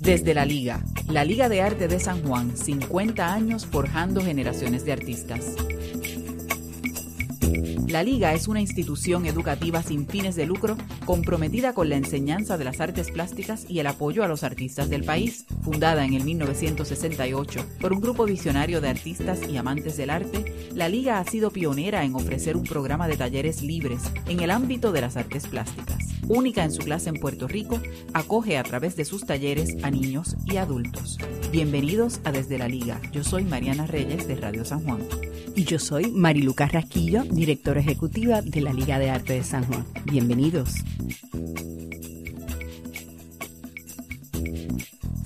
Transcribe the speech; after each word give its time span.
Desde 0.00 0.34
la 0.34 0.44
Liga, 0.44 0.82
la 1.08 1.24
Liga 1.24 1.48
de 1.48 1.62
Arte 1.62 1.86
de 1.86 2.00
San 2.00 2.22
Juan, 2.22 2.56
50 2.56 3.32
años 3.32 3.66
forjando 3.66 4.20
generaciones 4.20 4.84
de 4.84 4.92
artistas. 4.92 5.54
La 7.90 8.04
Liga 8.04 8.32
es 8.34 8.46
una 8.46 8.60
institución 8.60 9.26
educativa 9.26 9.82
sin 9.82 10.06
fines 10.06 10.36
de 10.36 10.46
lucro 10.46 10.76
comprometida 11.04 11.74
con 11.74 11.88
la 11.88 11.96
enseñanza 11.96 12.56
de 12.56 12.64
las 12.64 12.80
artes 12.80 13.10
plásticas 13.10 13.66
y 13.68 13.80
el 13.80 13.88
apoyo 13.88 14.22
a 14.22 14.28
los 14.28 14.44
artistas 14.44 14.88
del 14.88 15.04
país. 15.04 15.44
Fundada 15.62 16.04
en 16.04 16.14
el 16.14 16.22
1968 16.22 17.66
por 17.80 17.92
un 17.92 18.00
grupo 18.00 18.26
visionario 18.26 18.80
de 18.80 18.88
artistas 18.88 19.40
y 19.48 19.56
amantes 19.56 19.96
del 19.96 20.10
arte, 20.10 20.70
la 20.72 20.88
Liga 20.88 21.18
ha 21.18 21.24
sido 21.24 21.50
pionera 21.50 22.04
en 22.04 22.14
ofrecer 22.14 22.56
un 22.56 22.64
programa 22.64 23.08
de 23.08 23.16
talleres 23.16 23.60
libres 23.60 24.02
en 24.28 24.40
el 24.40 24.50
ámbito 24.50 24.92
de 24.92 25.00
las 25.00 25.16
artes 25.16 25.48
plásticas. 25.48 26.09
Única 26.30 26.62
en 26.62 26.70
su 26.70 26.82
clase 26.82 27.08
en 27.08 27.16
Puerto 27.16 27.48
Rico, 27.48 27.80
acoge 28.14 28.56
a 28.56 28.62
través 28.62 28.94
de 28.94 29.04
sus 29.04 29.26
talleres 29.26 29.76
a 29.82 29.90
niños 29.90 30.36
y 30.46 30.58
adultos. 30.58 31.18
Bienvenidos 31.50 32.20
a 32.22 32.30
Desde 32.30 32.56
la 32.56 32.68
Liga. 32.68 33.00
Yo 33.10 33.24
soy 33.24 33.42
Mariana 33.42 33.88
Reyes 33.88 34.28
de 34.28 34.36
Radio 34.36 34.64
San 34.64 34.84
Juan. 34.84 35.00
Y 35.56 35.64
yo 35.64 35.80
soy 35.80 36.12
Mariluca 36.12 36.68
Rasquillo, 36.68 37.24
directora 37.24 37.80
ejecutiva 37.80 38.42
de 38.42 38.60
la 38.60 38.72
Liga 38.72 39.00
de 39.00 39.10
Arte 39.10 39.32
de 39.32 39.42
San 39.42 39.64
Juan. 39.64 39.84
Bienvenidos. 40.04 40.74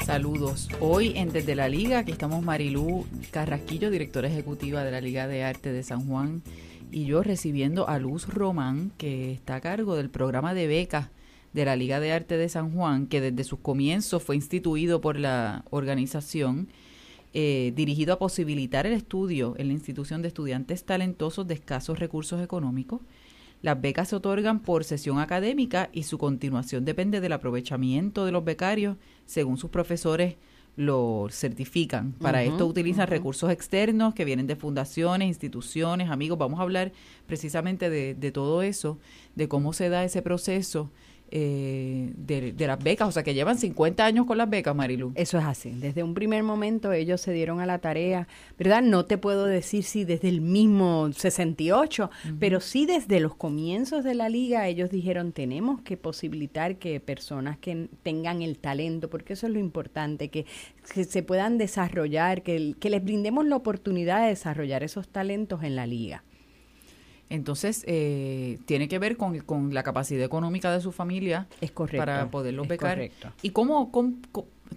Saludos. 0.06 0.70
Hoy 0.80 1.12
en 1.16 1.34
Desde 1.34 1.54
la 1.54 1.68
Liga, 1.68 1.98
aquí 1.98 2.12
estamos 2.12 2.42
Marilú 2.42 3.04
Carrasquillo, 3.30 3.90
directora 3.90 4.28
ejecutiva 4.28 4.82
de 4.82 4.90
la 4.90 5.02
Liga 5.02 5.28
de 5.28 5.44
Arte 5.44 5.70
de 5.70 5.82
San 5.82 6.06
Juan, 6.06 6.42
y 6.94 7.06
yo 7.06 7.24
recibiendo 7.24 7.88
a 7.88 7.98
Luz 7.98 8.28
Román, 8.28 8.92
que 8.96 9.32
está 9.32 9.56
a 9.56 9.60
cargo 9.60 9.96
del 9.96 10.10
programa 10.10 10.54
de 10.54 10.68
becas 10.68 11.10
de 11.52 11.64
la 11.64 11.74
Liga 11.74 11.98
de 11.98 12.12
Arte 12.12 12.36
de 12.36 12.48
San 12.48 12.70
Juan, 12.72 13.08
que 13.08 13.20
desde 13.20 13.42
sus 13.42 13.58
comienzos 13.58 14.22
fue 14.22 14.36
instituido 14.36 15.00
por 15.00 15.18
la 15.18 15.64
organización 15.70 16.68
eh, 17.32 17.72
dirigido 17.74 18.14
a 18.14 18.18
posibilitar 18.20 18.86
el 18.86 18.92
estudio 18.92 19.56
en 19.58 19.66
la 19.66 19.72
institución 19.72 20.22
de 20.22 20.28
estudiantes 20.28 20.84
talentosos 20.84 21.48
de 21.48 21.54
escasos 21.54 21.98
recursos 21.98 22.40
económicos. 22.40 23.00
Las 23.60 23.80
becas 23.80 24.10
se 24.10 24.16
otorgan 24.16 24.60
por 24.60 24.84
sesión 24.84 25.18
académica 25.18 25.90
y 25.92 26.04
su 26.04 26.16
continuación 26.16 26.84
depende 26.84 27.20
del 27.20 27.32
aprovechamiento 27.32 28.24
de 28.24 28.30
los 28.30 28.44
becarios 28.44 28.98
según 29.26 29.58
sus 29.58 29.70
profesores 29.70 30.36
lo 30.76 31.28
certifican. 31.30 32.12
Para 32.12 32.42
esto 32.42 32.66
utilizan 32.66 33.06
recursos 33.06 33.50
externos 33.50 34.14
que 34.14 34.24
vienen 34.24 34.46
de 34.46 34.56
fundaciones, 34.56 35.28
instituciones, 35.28 36.10
amigos. 36.10 36.38
Vamos 36.38 36.58
a 36.58 36.62
hablar 36.64 36.92
precisamente 37.26 37.90
de, 37.90 38.14
de 38.14 38.32
todo 38.32 38.62
eso, 38.62 38.98
de 39.36 39.48
cómo 39.48 39.72
se 39.72 39.88
da 39.88 40.04
ese 40.04 40.22
proceso 40.22 40.90
eh, 41.30 42.12
de, 42.16 42.54
las 42.66 42.82
becas, 42.82 43.08
o 43.08 43.12
sea 43.12 43.22
que 43.22 43.34
llevan 43.34 43.58
50 43.58 44.04
años 44.04 44.26
con 44.26 44.38
las 44.38 44.48
becas, 44.48 44.74
Marilu. 44.74 45.12
Eso 45.14 45.38
es 45.38 45.44
así, 45.44 45.70
desde 45.70 46.02
un 46.02 46.14
primer 46.14 46.42
momento 46.42 46.92
ellos 46.92 47.20
se 47.20 47.32
dieron 47.32 47.60
a 47.60 47.66
la 47.66 47.78
tarea, 47.78 48.28
¿verdad? 48.58 48.82
No 48.82 49.06
te 49.06 49.18
puedo 49.18 49.46
decir 49.46 49.84
si 49.84 50.04
desde 50.04 50.28
el 50.28 50.40
mismo 50.40 51.10
68, 51.12 52.10
pero 52.38 52.60
sí 52.60 52.86
desde 52.86 53.20
los 53.20 53.34
comienzos 53.34 54.04
de 54.04 54.14
la 54.14 54.28
liga 54.28 54.68
ellos 54.68 54.90
dijeron 54.90 55.32
tenemos 55.32 55.80
que 55.80 55.96
posibilitar 55.96 56.76
que 56.76 57.00
personas 57.00 57.58
que 57.58 57.88
tengan 58.02 58.42
el 58.42 58.58
talento, 58.58 59.10
porque 59.10 59.32
eso 59.32 59.46
es 59.46 59.52
lo 59.52 59.58
importante, 59.58 60.28
que, 60.28 60.46
se 60.84 61.22
puedan 61.22 61.58
desarrollar, 61.58 62.42
que, 62.42 62.74
que 62.78 62.90
les 62.90 63.02
brindemos 63.02 63.46
la 63.46 63.56
oportunidad 63.56 64.22
de 64.22 64.28
desarrollar 64.28 64.82
esos 64.82 65.08
talentos 65.08 65.62
en 65.62 65.76
la 65.76 65.86
liga. 65.86 66.22
Entonces, 67.30 67.84
eh, 67.86 68.58
tiene 68.66 68.88
que 68.88 68.98
ver 68.98 69.16
con, 69.16 69.74
la 69.74 69.82
capacidad 69.82 70.24
económica 70.24 70.72
de 70.72 70.80
su 70.80 70.92
familia 70.92 71.46
es 71.60 71.70
correcto, 71.70 71.98
para 71.98 72.30
poderlo 72.30 72.64
becar. 72.64 72.96
Correcto. 72.96 73.32
¿Y 73.42 73.50
cómo, 73.50 73.90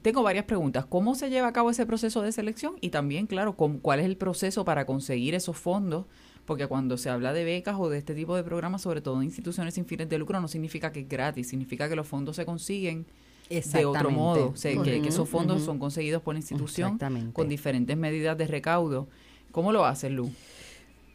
tengo 0.01 0.23
varias 0.23 0.45
preguntas. 0.45 0.85
¿Cómo 0.85 1.15
se 1.15 1.29
lleva 1.29 1.47
a 1.47 1.53
cabo 1.53 1.69
ese 1.69 1.85
proceso 1.85 2.21
de 2.21 2.31
selección? 2.31 2.75
Y 2.81 2.89
también, 2.89 3.27
claro, 3.27 3.53
¿cuál 3.53 3.99
es 3.99 4.05
el 4.05 4.17
proceso 4.17 4.65
para 4.65 4.85
conseguir 4.85 5.35
esos 5.35 5.57
fondos? 5.57 6.05
Porque 6.45 6.67
cuando 6.67 6.97
se 6.97 7.09
habla 7.09 7.33
de 7.33 7.43
becas 7.43 7.75
o 7.77 7.89
de 7.89 7.97
este 7.97 8.15
tipo 8.15 8.35
de 8.35 8.43
programas, 8.43 8.81
sobre 8.81 9.01
todo 9.01 9.17
en 9.17 9.23
instituciones 9.23 9.73
sin 9.73 9.85
fines 9.85 10.07
de 10.07 10.17
lucro, 10.17 10.39
no 10.39 10.47
significa 10.47 10.91
que 10.91 11.01
es 11.01 11.09
gratis, 11.09 11.49
significa 11.49 11.89
que 11.89 11.95
los 11.95 12.07
fondos 12.07 12.37
se 12.37 12.45
consiguen 12.45 13.05
de 13.49 13.85
otro 13.85 14.11
modo, 14.11 14.53
que, 14.53 15.01
esos 15.07 15.27
fondos 15.27 15.63
son 15.63 15.79
conseguidos 15.79 16.21
por 16.21 16.33
la 16.33 16.39
institución 16.39 16.99
con 17.33 17.49
diferentes 17.49 17.97
medidas 17.97 18.37
de 18.37 18.47
recaudo. 18.47 19.07
¿Cómo 19.51 19.71
lo 19.71 19.85
hace 19.85 20.09
Lu? 20.09 20.31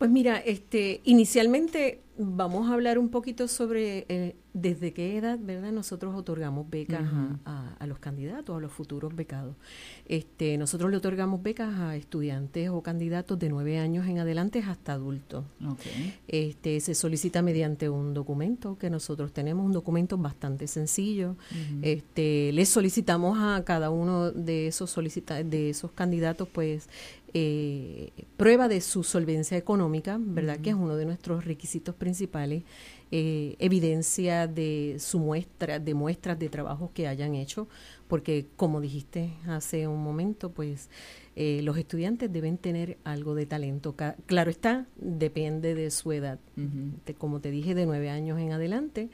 Pues 0.02 0.10
mira, 0.10 0.38
este, 0.38 1.00
inicialmente 1.04 2.00
vamos 2.24 2.70
a 2.70 2.74
hablar 2.74 2.98
un 2.98 3.08
poquito 3.08 3.48
sobre 3.48 4.06
eh, 4.08 4.36
desde 4.54 4.92
qué 4.92 5.16
edad, 5.16 5.38
¿verdad? 5.40 5.72
Nosotros 5.72 6.14
otorgamos 6.14 6.68
becas 6.68 7.02
a, 7.44 7.86
los 7.86 7.98
candidatos, 7.98 8.56
a 8.56 8.60
los 8.60 8.72
futuros 8.72 9.14
becados. 9.14 9.56
Este, 10.06 10.58
nosotros 10.58 10.90
le 10.90 10.98
otorgamos 10.98 11.42
becas 11.42 11.78
a 11.78 11.96
estudiantes 11.96 12.68
o 12.68 12.82
candidatos 12.82 13.38
de 13.38 13.48
nueve 13.48 13.78
años 13.78 14.06
en 14.06 14.18
adelante 14.18 14.62
hasta 14.66 14.92
adultos. 14.92 15.44
Este, 16.28 16.80
se 16.80 16.94
solicita 16.94 17.42
mediante 17.42 17.88
un 17.88 18.14
documento 18.14 18.76
que 18.76 18.90
nosotros 18.90 19.32
tenemos, 19.32 19.64
un 19.64 19.72
documento 19.72 20.18
bastante 20.18 20.66
sencillo. 20.66 21.36
Este, 21.80 22.52
les 22.52 22.68
solicitamos 22.68 23.38
a 23.40 23.64
cada 23.64 23.90
uno 23.90 24.30
de 24.30 24.66
esos 24.66 24.90
solicita 24.90 25.42
de 25.42 25.70
esos 25.70 25.92
candidatos, 25.92 26.48
pues 26.48 26.88
eh, 27.34 28.10
prueba 28.36 28.68
de 28.68 28.82
su 28.82 29.04
solvencia 29.04 29.56
económica, 29.56 30.18
¿verdad? 30.20 30.58
Que 30.58 30.70
es 30.70 30.76
uno 30.76 30.96
de 30.96 31.06
nuestros 31.06 31.46
requisitos 31.46 31.94
principales, 31.94 32.11
eh, 33.10 33.56
evidencia 33.58 34.46
de 34.46 34.96
su 34.98 35.18
muestra, 35.18 35.78
de 35.78 35.94
muestras 35.94 36.38
de 36.38 36.48
trabajos 36.48 36.90
que 36.92 37.06
hayan 37.06 37.34
hecho, 37.34 37.68
porque 38.08 38.46
como 38.56 38.80
dijiste 38.80 39.30
hace 39.46 39.86
un 39.86 40.02
momento, 40.02 40.50
pues 40.50 40.88
eh, 41.36 41.60
los 41.62 41.76
estudiantes 41.76 42.32
deben 42.32 42.58
tener 42.58 42.98
algo 43.04 43.34
de 43.34 43.46
talento. 43.46 43.94
claro 44.26 44.50
está, 44.50 44.86
depende 44.96 45.74
de 45.74 45.90
su 45.90 46.12
edad. 46.12 46.38
como 47.18 47.40
te 47.40 47.50
dije, 47.50 47.74
de 47.74 47.86
nueve 47.86 48.10
años 48.10 48.38
en 48.38 48.52
adelante. 48.52 49.10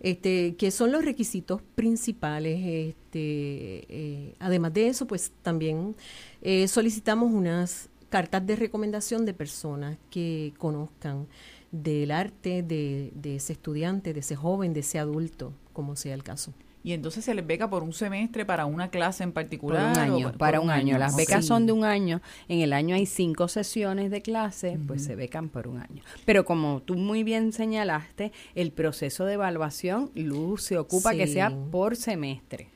Este, 0.00 0.54
que 0.56 0.70
son 0.70 0.92
los 0.92 1.04
requisitos 1.04 1.60
principales. 1.74 2.60
Este, 2.64 4.34
además 4.38 4.72
de 4.72 4.88
eso, 4.88 5.06
pues 5.06 5.32
también 5.42 5.94
eh, 6.42 6.68
solicitamos 6.68 7.32
unas 7.32 7.90
cartas 8.10 8.44
de 8.46 8.56
recomendación 8.56 9.24
de 9.24 9.32
personas 9.32 9.96
que 10.10 10.52
conozcan 10.58 11.26
del 11.72 12.10
arte 12.10 12.62
de, 12.62 13.12
de 13.14 13.36
ese 13.36 13.52
estudiante, 13.52 14.12
de 14.12 14.20
ese 14.20 14.36
joven, 14.36 14.72
de 14.72 14.80
ese 14.80 14.98
adulto, 14.98 15.52
como 15.72 15.96
sea 15.96 16.14
el 16.14 16.22
caso 16.22 16.52
y 16.82 16.92
entonces 16.92 17.24
se 17.24 17.34
les 17.34 17.46
beca 17.46 17.68
por 17.68 17.82
un 17.82 17.92
semestre 17.92 18.44
para 18.44 18.66
una 18.66 18.88
clase 18.90 19.22
en 19.22 19.32
particular. 19.32 19.92
Por 19.92 20.02
un 20.02 20.10
año, 20.12 20.32
para 20.32 20.60
un 20.60 20.70
año. 20.70 20.98
Las 20.98 21.16
becas 21.16 21.44
son 21.44 21.66
de 21.66 21.72
un 21.72 21.84
año. 21.84 22.22
En 22.48 22.60
el 22.60 22.72
año 22.72 22.94
hay 22.94 23.06
cinco 23.06 23.48
sesiones 23.48 24.10
de 24.10 24.22
clase, 24.22 24.78
pues 24.86 25.04
se 25.04 25.14
becan 25.14 25.48
por 25.48 25.68
un 25.68 25.78
año. 25.78 26.02
Pero 26.24 26.44
como 26.44 26.80
tú 26.82 26.94
muy 26.94 27.22
bien 27.22 27.52
señalaste, 27.52 28.32
el 28.54 28.72
proceso 28.72 29.24
de 29.24 29.34
evaluación, 29.34 30.10
Luz 30.14 30.62
se 30.62 30.78
ocupa 30.78 31.14
que 31.14 31.26
sea 31.26 31.54
por 31.70 31.96
semestre. 31.96 32.70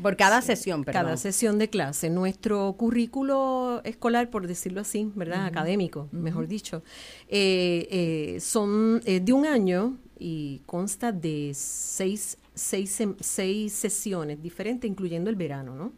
por 0.00 0.16
cada 0.16 0.40
sesión, 0.42 0.84
perdón. 0.84 1.02
Cada 1.02 1.16
sesión 1.16 1.58
de 1.58 1.68
clase. 1.68 2.10
Nuestro 2.10 2.74
currículo 2.78 3.82
escolar, 3.84 4.30
por 4.30 4.46
decirlo 4.46 4.80
así, 4.80 5.10
¿verdad? 5.14 5.46
Académico, 5.46 6.08
mejor 6.12 6.48
dicho, 6.48 6.82
eh, 7.28 7.88
eh, 7.90 8.40
son 8.40 9.00
eh, 9.04 9.20
de 9.20 9.32
un 9.32 9.46
año 9.46 9.98
y 10.18 10.62
consta 10.66 11.12
de 11.12 11.52
seis 11.54 12.38
seis, 12.54 13.02
seis 13.20 13.72
sesiones 13.72 14.42
diferentes, 14.42 14.88
incluyendo 14.90 15.30
el 15.30 15.36
verano, 15.36 15.74
¿no? 15.74 15.92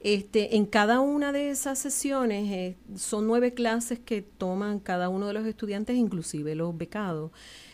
este, 0.00 0.56
en 0.56 0.66
cada 0.66 1.00
una 1.00 1.32
de 1.32 1.50
esas 1.50 1.78
sesiones 1.78 2.50
eh, 2.50 2.76
son 2.96 3.26
nueve 3.26 3.54
clases 3.54 3.98
que 3.98 4.22
toman 4.22 4.78
cada 4.78 5.08
uno 5.08 5.26
de 5.26 5.34
los 5.34 5.46
estudiantes, 5.46 5.96
inclusive 5.96 6.54
los 6.54 6.76
becados 6.76 7.32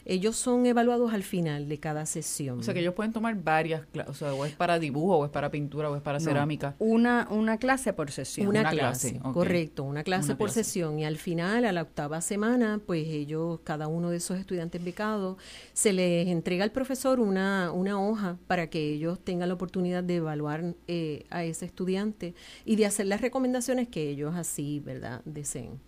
ellos 0.08 0.36
son 0.36 0.64
evaluados 0.64 1.12
al 1.12 1.22
final 1.22 1.68
de 1.68 1.78
cada 1.78 2.06
sesión. 2.06 2.60
O 2.60 2.62
sea, 2.62 2.72
que 2.72 2.80
ellos 2.80 2.94
pueden 2.94 3.12
tomar 3.12 3.34
varias 3.36 3.84
clases, 3.86 4.10
o 4.10 4.14
sea, 4.14 4.32
o 4.32 4.46
es 4.46 4.54
para 4.54 4.78
dibujo, 4.78 5.18
o 5.18 5.24
es 5.26 5.30
para 5.30 5.50
pintura, 5.50 5.90
o 5.90 5.96
es 5.96 6.02
para 6.02 6.18
cerámica. 6.18 6.74
Una, 6.78 7.28
una 7.30 7.58
clase 7.58 7.92
por 7.92 8.10
sesión. 8.10 8.48
Una, 8.48 8.70
clase, 8.70 9.20
correcto, 9.34 9.84
una 9.84 10.02
clase 10.02 10.34
por 10.34 10.50
sesión. 10.50 10.98
Y 10.98 11.04
al 11.04 11.18
final, 11.18 11.66
a 11.66 11.72
la 11.72 11.82
octava 11.82 12.22
semana, 12.22 12.80
pues 12.84 13.06
ellos, 13.06 13.60
cada 13.64 13.86
uno 13.86 14.08
de 14.08 14.16
esos 14.16 14.38
estudiantes 14.38 14.82
becados, 14.82 15.36
se 15.74 15.92
les 15.92 16.28
entrega 16.28 16.64
al 16.64 16.72
profesor 16.72 17.20
una, 17.20 17.70
una 17.70 17.97
hoja 18.00 18.38
para 18.46 18.68
que 18.70 18.92
ellos 18.92 19.18
tengan 19.22 19.48
la 19.48 19.54
oportunidad 19.54 20.02
de 20.02 20.16
evaluar 20.16 20.74
eh, 20.86 21.24
a 21.30 21.44
ese 21.44 21.66
estudiante 21.66 22.34
y 22.64 22.76
de 22.76 22.86
hacer 22.86 23.06
las 23.06 23.20
recomendaciones 23.20 23.88
que 23.88 24.08
ellos 24.08 24.34
así, 24.34 24.80
¿verdad?, 24.80 25.22
deseen. 25.24 25.80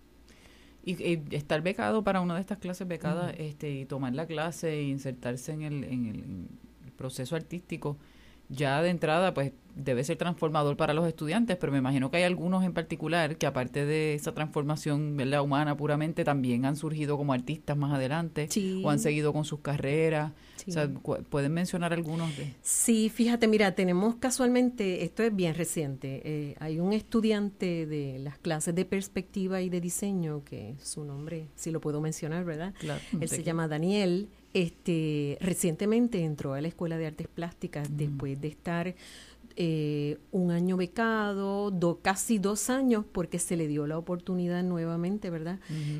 Y, 0.84 1.20
estar 1.34 1.60
becado 1.60 2.02
para 2.04 2.20
una 2.20 2.34
de 2.34 2.40
estas 2.40 2.58
clases 2.58 2.88
becadas 2.88 3.34
este, 3.38 3.70
y 3.70 3.84
tomar 3.84 4.14
la 4.14 4.26
clase 4.26 4.72
e 4.72 4.82
insertarse 4.84 5.52
en 5.52 5.62
el, 5.62 5.84
en 5.84 6.06
el, 6.06 6.92
proceso 6.96 7.34
artístico 7.34 7.96
ya 8.50 8.82
de 8.82 8.90
entrada, 8.90 9.32
pues 9.32 9.52
debe 9.74 10.04
ser 10.04 10.16
transformador 10.16 10.76
para 10.76 10.92
los 10.94 11.06
estudiantes, 11.06 11.56
pero 11.56 11.72
me 11.72 11.78
imagino 11.78 12.10
que 12.10 12.18
hay 12.18 12.24
algunos 12.24 12.64
en 12.64 12.72
particular 12.72 13.36
que 13.36 13.46
aparte 13.46 13.86
de 13.86 14.14
esa 14.14 14.32
transformación 14.32 15.16
la 15.30 15.42
humana 15.42 15.76
puramente, 15.76 16.24
también 16.24 16.64
han 16.64 16.76
surgido 16.76 17.16
como 17.16 17.32
artistas 17.32 17.76
más 17.76 17.92
adelante 17.92 18.48
o 18.82 18.90
han 18.90 18.98
seguido 18.98 19.32
con 19.32 19.44
sus 19.44 19.60
carreras. 19.60 20.32
¿Pueden 21.30 21.52
mencionar 21.52 21.92
algunos 21.92 22.36
de? 22.36 22.52
Sí, 22.62 23.08
fíjate, 23.08 23.48
mira, 23.48 23.74
tenemos 23.74 24.16
casualmente, 24.16 25.04
esto 25.04 25.22
es 25.22 25.34
bien 25.34 25.54
reciente, 25.54 26.20
eh, 26.24 26.56
hay 26.58 26.80
un 26.80 26.92
estudiante 26.92 27.86
de 27.86 28.18
las 28.18 28.38
clases 28.38 28.74
de 28.74 28.84
perspectiva 28.84 29.62
y 29.62 29.70
de 29.70 29.80
diseño, 29.80 30.44
que 30.44 30.74
su 30.82 31.04
nombre, 31.04 31.48
si 31.54 31.70
lo 31.70 31.80
puedo 31.80 32.00
mencionar, 32.00 32.44
¿verdad? 32.44 32.74
Claro, 32.78 33.00
Él 33.20 33.28
se 33.28 33.42
llama 33.42 33.68
Daniel. 33.68 34.28
Este, 34.52 35.38
recientemente 35.40 36.24
entró 36.24 36.54
a 36.54 36.60
la 36.60 36.68
Escuela 36.68 36.98
de 36.98 37.06
Artes 37.06 37.28
Plásticas 37.28 37.88
después 37.96 38.40
de 38.40 38.48
estar 38.48 38.94
eh, 39.56 40.18
un 40.30 40.50
año 40.50 40.76
becado, 40.76 41.72
casi 42.02 42.38
dos 42.38 42.70
años, 42.70 43.04
porque 43.10 43.38
se 43.38 43.56
le 43.56 43.66
dio 43.66 43.86
la 43.86 43.98
oportunidad 43.98 44.62
nuevamente, 44.62 45.30
¿verdad? 45.30 45.58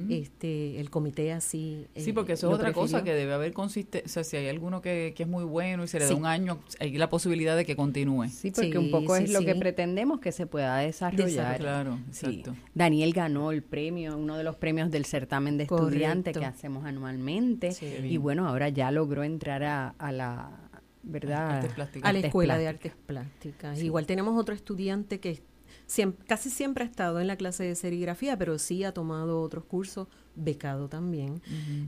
este 0.08 0.81
El 0.81 0.91
comité 0.91 1.32
así. 1.32 1.87
sí, 1.97 2.11
eh, 2.11 2.14
porque 2.14 2.35
eso 2.35 2.49
es 2.49 2.55
otra 2.55 2.73
cosa 2.73 3.05
que 3.05 3.12
debe 3.12 3.32
haber 3.32 3.52
consistencia. 3.52 4.06
O 4.06 4.08
sea, 4.08 4.25
si 4.25 4.37
hay 4.37 4.49
alguno 4.49 4.81
que, 4.81 5.14
es 5.17 5.29
muy 5.29 5.44
bueno 5.44 5.85
y 5.85 5.88
se 5.88 5.99
le 5.99 6.06
da 6.06 6.14
un 6.14 6.26
año, 6.26 6.61
hay 6.79 6.97
la 6.97 7.11
posibilidad 7.11 7.56
de 7.56 7.64
que 7.67 7.76
continúe. 7.76 8.29
Sí, 8.29 8.50
porque 8.50 8.79
un 8.79 8.91
poco 8.91 9.17
es 9.17 9.31
lo 9.31 9.41
que 9.41 9.55
pretendemos 9.55 10.20
que 10.20 10.32
se 10.32 10.46
pueda 10.46 10.79
desarrollar. 10.79 11.58
Claro, 11.58 11.99
exacto. 12.08 12.55
Daniel 12.75 13.12
ganó 13.12 13.53
el 13.53 13.62
premio, 13.62 14.17
uno 14.17 14.37
de 14.37 14.44
los 14.44 14.56
premios 14.56 14.91
del 14.91 15.05
certamen 15.05 15.58
de 15.58 15.64
estudiantes 15.64 16.37
que 16.37 16.44
hacemos 16.44 16.87
anualmente. 16.87 17.70
y 18.05 18.17
bueno, 18.17 18.49
ahora 18.49 18.69
ya 18.69 18.91
logró 18.91 19.25
entrar 19.25 19.62
a 19.64 20.12
la 20.12 20.69
¿verdad? 21.02 21.69
A 22.02 22.12
la 22.12 22.19
Escuela 22.19 22.58
de 22.58 22.69
Artes 22.69 22.93
Plásticas. 23.06 23.81
Igual 23.81 24.06
tenemos 24.06 24.38
otro 24.38 24.55
estudiante 24.55 25.20
que 25.20 25.43
casi 26.26 26.50
siempre 26.50 26.85
ha 26.85 26.87
estado 26.87 27.20
en 27.20 27.26
la 27.26 27.37
clase 27.37 27.64
de 27.64 27.75
serigrafía, 27.75 28.37
pero 28.37 28.58
sí 28.58 28.85
ha 28.85 28.93
tomado 28.93 29.41
otros 29.43 29.64
cursos, 29.64 30.08
becado 30.37 30.88
también. 30.88 31.41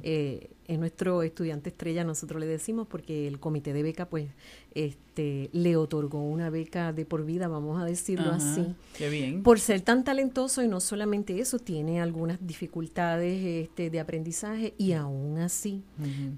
Eh, 0.03 0.51
es 0.67 0.79
nuestro 0.79 1.23
estudiante 1.23 1.71
estrella, 1.71 2.05
nosotros 2.05 2.41
le 2.41 2.47
decimos, 2.47 2.87
porque 2.89 3.27
el 3.27 3.39
comité 3.41 3.73
de 3.73 3.83
beca, 3.83 4.09
pues, 4.09 4.29
este, 4.75 5.51
le 5.53 5.77
otorgó 5.77 6.23
una 6.23 6.51
beca 6.51 6.93
de 6.93 7.05
por 7.05 7.25
vida, 7.25 7.49
vamos 7.49 7.81
a 7.81 7.85
decirlo 7.85 8.31
así. 8.31 8.75
Qué 8.97 9.11
bien. 9.11 9.43
Por 9.43 9.61
ser 9.61 9.83
tan 9.83 10.05
talentoso 10.05 10.63
y 10.63 10.69
no 10.69 10.81
solamente 10.81 11.39
eso, 11.41 11.59
tiene 11.59 12.01
algunas 12.01 12.39
dificultades 12.47 13.45
este, 13.45 13.91
de 13.91 14.01
aprendizaje 14.01 14.75
y 14.79 14.93
aún 14.93 15.39
así, 15.39 15.83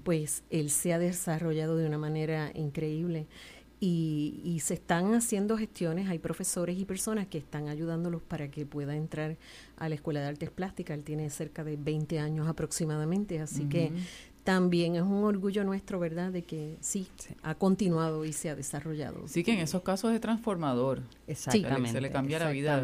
pues, 0.03 0.43
él 0.49 0.69
se 0.69 0.93
ha 0.93 0.99
desarrollado 0.99 1.77
de 1.77 1.87
una 1.87 1.97
manera 1.97 2.51
increíble 2.55 3.27
y, 3.79 4.59
se 4.63 4.75
están 4.75 5.13
haciendo 5.13 5.57
gestiones, 5.57 6.09
hay 6.09 6.19
profesores 6.19 6.77
y 6.79 6.85
personas 6.85 7.27
que 7.27 7.37
están 7.37 7.67
ayudándolos 7.67 8.21
para 8.21 8.49
que 8.49 8.65
pueda 8.65 8.95
entrar 8.95 9.37
a 9.77 9.89
la 9.89 9.95
Escuela 9.95 10.21
de 10.21 10.27
Artes 10.27 10.49
Plásticas. 10.49 10.97
Él 10.97 11.03
tiene 11.03 11.29
cerca 11.29 11.63
de 11.63 11.75
20 11.75 12.19
años 12.19 12.47
aproximadamente, 12.47 13.39
así 13.39 13.65
que 13.65 13.91
también 14.43 14.95
es 14.95 15.01
un 15.01 15.23
orgullo 15.23 15.63
nuestro, 15.63 15.99
¿verdad?, 15.99 16.31
de 16.31 16.43
que 16.43 16.77
sí, 16.79 17.07
ha 17.43 17.55
continuado 17.55 18.25
y 18.25 18.33
se 18.33 18.49
ha 18.49 18.55
desarrollado. 18.55 19.27
Sí, 19.27 19.43
que 19.43 19.53
en 19.53 19.59
esos 19.59 19.81
casos 19.81 20.13
es 20.13 20.21
transformador. 20.21 21.01
Exactamente. 21.27 21.91
Se 21.91 22.01
le 22.01 22.11
cambia 22.11 22.39
la 22.39 22.51
vida. 22.51 22.81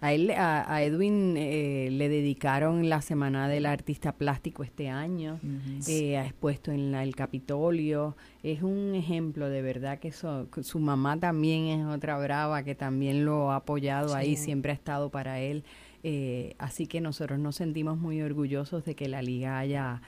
A, 0.00 0.12
él, 0.12 0.30
a, 0.30 0.82
Edwin 0.82 1.36
eh, 1.36 1.88
le 1.90 2.08
dedicaron 2.08 2.88
la 2.88 3.00
Semana 3.00 3.48
del 3.48 3.64
Artista 3.64 4.12
Plástico 4.12 4.62
este 4.62 4.90
año, 4.90 5.40
eh, 5.88 6.18
ha 6.18 6.24
expuesto 6.24 6.70
en 6.70 6.94
el 6.94 7.16
Capitolio, 7.16 8.16
es 8.42 8.62
un 8.62 8.94
ejemplo 8.94 9.48
de 9.48 9.62
verdad 9.62 9.98
que 9.98 10.12
su 10.12 10.78
mamá 10.78 11.18
también 11.18 11.66
es 11.66 11.86
otra 11.86 12.18
brava 12.18 12.62
que 12.62 12.74
también 12.74 13.24
lo 13.24 13.52
ha 13.52 13.56
apoyado 13.56 14.14
ahí, 14.14 14.36
siempre 14.36 14.72
ha 14.72 14.74
estado 14.74 15.10
para 15.10 15.40
él, 15.40 15.64
eh, 16.02 16.54
así 16.58 16.86
que 16.86 17.00
nosotros 17.00 17.38
nos 17.38 17.56
sentimos 17.56 17.96
muy 17.96 18.20
orgullosos 18.20 18.84
de 18.84 18.94
que 18.94 19.08
la 19.08 19.22
liga 19.22 19.58
haya 19.58 20.02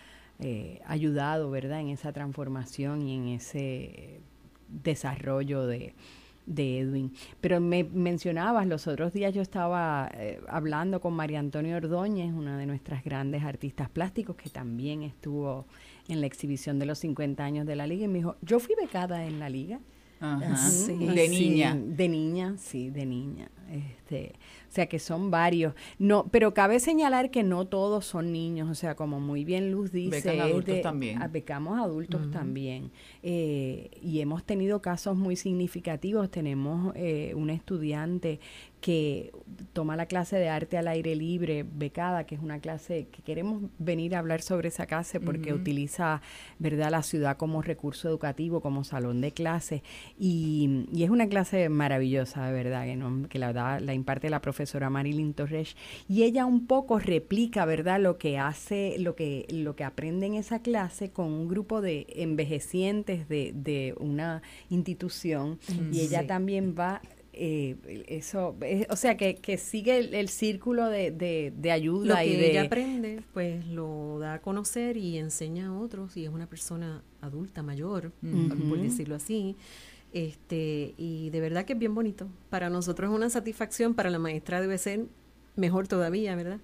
ayudado, 0.87 1.50
¿verdad?, 1.50 1.81
en 1.81 1.88
esa 1.88 2.12
transformación 2.12 3.02
y 3.02 3.17
en 3.17 3.29
ese 3.29 4.20
desarrollo 4.69 5.67
de 5.67 5.94
de 6.49 6.81
Edwin. 6.81 7.12
Pero 7.41 7.61
me 7.61 7.85
mencionabas, 7.85 8.67
los 8.67 8.87
otros 8.87 9.12
días 9.12 9.35
yo 9.35 9.43
estaba 9.43 10.11
eh, 10.15 10.41
hablando 10.49 11.00
con 11.00 11.12
María 11.12 11.39
Antonio 11.39 11.77
Ordóñez, 11.77 12.33
una 12.33 12.59
de 12.59 12.67
nuestras 12.67 13.05
grandes 13.05 13.45
artistas 13.45 13.89
plásticos, 13.89 14.37
que 14.37 14.50
también 14.50 15.03
estuvo 15.03 15.67
en 16.09 16.21
la 16.21 16.27
exhibición 16.27 16.79
de 16.79 16.87
los 16.87 16.99
50 16.99 17.45
años 17.45 17.67
de 17.67 17.77
la 17.77 17.87
liga, 17.87 18.06
y 18.06 18.09
me 18.09 18.19
dijo, 18.19 18.37
yo 18.43 18.59
fui 18.59 18.75
becada 18.81 19.27
en 19.27 19.39
la 19.39 19.49
liga. 19.49 19.79
De 20.20 21.29
niña. 21.29 21.76
de 21.76 22.09
niña, 22.09 22.55
sí, 22.59 22.91
de 22.91 23.06
niña. 23.06 23.50
Este, 23.70 24.35
o 24.69 24.73
sea 24.73 24.87
que 24.87 24.99
son 24.99 25.31
varios. 25.31 25.75
No, 25.99 26.26
pero 26.31 26.55
cabe 26.55 26.81
señalar 26.81 27.31
que 27.31 27.43
no 27.43 27.67
todos 27.67 28.05
son 28.05 28.32
niños, 28.32 28.69
o 28.69 28.75
sea, 28.75 28.97
como 28.97 29.20
muy 29.20 29.44
bien 29.44 29.70
Luz 29.70 29.93
dice, 29.93 30.17
Becan 30.17 30.41
adultos 30.41 30.81
también. 30.81 31.23
Ah, 31.23 31.29
becamos 31.29 31.79
adultos 31.79 32.31
también. 32.31 32.91
Eh, 33.23 33.91
y 34.03 34.20
hemos 34.20 34.44
tenido 34.44 34.82
casos 34.82 35.17
muy 35.17 35.37
significativos. 35.37 36.31
Tenemos 36.31 36.93
eh, 36.97 37.32
un 37.37 37.50
estudiante 37.50 38.41
que 38.81 39.33
toma 39.73 39.97
la 39.97 40.07
clase 40.07 40.37
de 40.37 40.49
arte 40.49 40.79
al 40.79 40.89
aire 40.89 41.17
libre, 41.17 41.65
becada, 41.65 42.25
que 42.25 42.35
es 42.35 42.41
una 42.41 42.61
clase 42.61 43.09
que 43.11 43.23
queremos 43.23 43.63
venir 43.79 44.15
a 44.15 44.21
hablar 44.21 44.41
sobre 44.43 44.69
esa 44.69 44.87
clase 44.87 45.21
porque 45.21 45.53
utiliza, 45.53 46.23
¿verdad?, 46.59 46.91
la 46.91 47.03
ciudad 47.03 47.37
como 47.37 47.63
recurso 47.63 48.09
educativo, 48.09 48.61
como 48.61 48.85
salón 48.85 49.21
de 49.21 49.33
clase. 49.33 49.83
Y, 50.19 50.87
y 50.93 51.03
es 51.03 51.11
una 51.11 51.29
clase 51.29 51.69
maravillosa, 51.69 52.47
de 52.47 52.53
verdad, 52.53 52.85
que, 52.85 52.97
no, 52.97 53.29
que 53.29 53.39
la, 53.39 53.53
da, 53.53 53.81
la 53.81 53.95
imparte 53.95 54.31
la 54.31 54.41
profesora 54.41 54.91
Marilyn 54.91 55.35
Torres. 55.35 55.77
Y 56.09 56.23
ella 56.23 56.47
un 56.47 56.67
poco 56.67 56.99
replica, 56.99 57.65
¿verdad?, 57.65 58.01
lo 58.01 58.19
que 58.19 58.39
hace, 58.39 58.97
lo 58.99 59.17
que, 59.17 59.47
lo 59.51 59.75
que 59.75 59.85
aprende 59.85 60.27
en 60.27 60.35
esa 60.35 60.61
clase 60.61 61.11
con 61.11 61.27
un 61.27 61.49
grupo 61.49 61.81
de 61.81 62.07
envejecientes 62.11 63.29
de, 63.29 63.53
de 63.55 63.95
una 63.99 64.43
institución. 64.71 65.59
y 65.93 66.01
ella 66.01 66.27
también 66.27 66.75
va 66.79 67.01
eh, 67.40 68.05
eso, 68.08 68.56
eh, 68.62 68.87
o 68.90 68.96
sea, 68.96 69.17
que, 69.17 69.37
que 69.37 69.58
sigue 69.58 69.99
el, 70.19 70.29
círculo 70.29 70.88
de, 70.88 71.12
de, 71.55 71.70
ayuda. 71.70 72.06
Lo 72.06 72.17
que 72.17 72.26
y 72.26 72.37
de, 72.37 72.50
ella 72.50 72.62
aprende, 72.62 73.23
pues 73.32 73.64
lo 73.67 74.19
da 74.19 74.35
a 74.35 74.43
conocer 74.43 74.96
y 74.96 75.19
enseña 75.19 75.69
a 75.69 75.73
otros, 75.73 76.17
y 76.17 76.25
es 76.25 76.31
una 76.31 76.49
persona 76.49 77.05
adulta, 77.20 77.62
mayor, 77.62 78.12
por 78.69 78.81
decirlo 78.81 79.14
así. 79.14 79.56
Este, 80.12 80.94
y 80.96 81.31
de 81.31 81.40
verdad 81.40 81.64
que 81.64 81.75
es 81.75 81.79
bien 81.79 81.94
bonito. 81.94 82.29
Para 82.50 82.70
nosotros 82.70 83.11
es 83.11 83.17
una 83.17 83.31
satisfacción, 83.31 83.94
para 83.94 84.11
la 84.11 84.19
maestra 84.19 84.61
debe 84.61 84.76
ser 84.76 85.06
mejor 85.55 85.87
todavía, 85.87 86.34
¿verdad? 86.34 86.58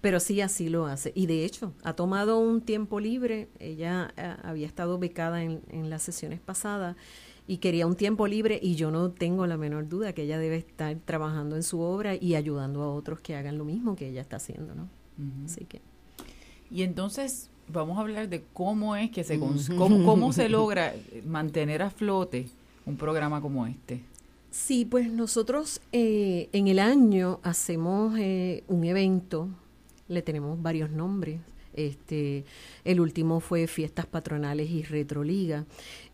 Pero 0.00 0.18
sí 0.18 0.40
así 0.40 0.70
lo 0.70 0.86
hace. 0.86 1.12
Y 1.14 1.26
de 1.26 1.44
hecho, 1.44 1.74
ha 1.82 1.94
tomado 1.94 2.38
un 2.38 2.62
tiempo 2.62 3.00
libre. 3.00 3.48
Ella 3.58 4.14
eh, 4.16 4.34
había 4.42 4.66
estado 4.66 4.98
becada 4.98 5.42
en, 5.42 5.60
en 5.68 5.90
las 5.90 6.02
sesiones 6.02 6.40
pasadas 6.40 6.96
y 7.46 7.58
quería 7.58 7.86
un 7.86 7.94
tiempo 7.94 8.26
libre 8.26 8.58
y 8.62 8.74
yo 8.74 8.90
no 8.90 9.10
tengo 9.10 9.46
la 9.46 9.56
menor 9.56 9.88
duda 9.88 10.12
que 10.12 10.22
ella 10.22 10.38
debe 10.38 10.56
estar 10.56 10.96
trabajando 11.04 11.56
en 11.56 11.62
su 11.62 11.80
obra 11.80 12.16
y 12.16 12.34
ayudando 12.34 12.82
a 12.82 12.92
otros 12.92 13.20
que 13.20 13.36
hagan 13.36 13.58
lo 13.58 13.64
mismo 13.64 13.96
que 13.96 14.08
ella 14.08 14.20
está 14.20 14.36
haciendo, 14.36 14.74
¿no? 14.74 14.88
Así 15.44 15.64
que. 15.64 15.80
Y 16.70 16.82
entonces 16.82 17.50
vamos 17.68 17.98
a 17.98 18.02
hablar 18.02 18.28
de 18.28 18.44
cómo 18.52 18.96
es 18.96 19.10
que 19.10 19.24
se 19.24 19.38
cómo, 19.38 20.04
cómo 20.04 20.32
se 20.32 20.48
logra 20.50 20.94
mantener 21.24 21.82
a 21.82 21.90
flote 21.90 22.48
un 22.84 22.96
programa 22.96 23.40
como 23.40 23.66
este. 23.66 24.00
Sí, 24.50 24.84
pues 24.84 25.10
nosotros 25.10 25.80
eh, 25.92 26.48
en 26.52 26.68
el 26.68 26.78
año 26.78 27.40
hacemos 27.42 28.18
eh, 28.18 28.64
un 28.68 28.84
evento, 28.84 29.48
le 30.08 30.22
tenemos 30.22 30.60
varios 30.60 30.90
nombres. 30.90 31.40
Este, 31.76 32.46
el 32.84 33.00
último 33.00 33.40
fue 33.40 33.66
Fiestas 33.66 34.06
Patronales 34.06 34.70
y 34.70 34.82
Retroliga. 34.82 35.66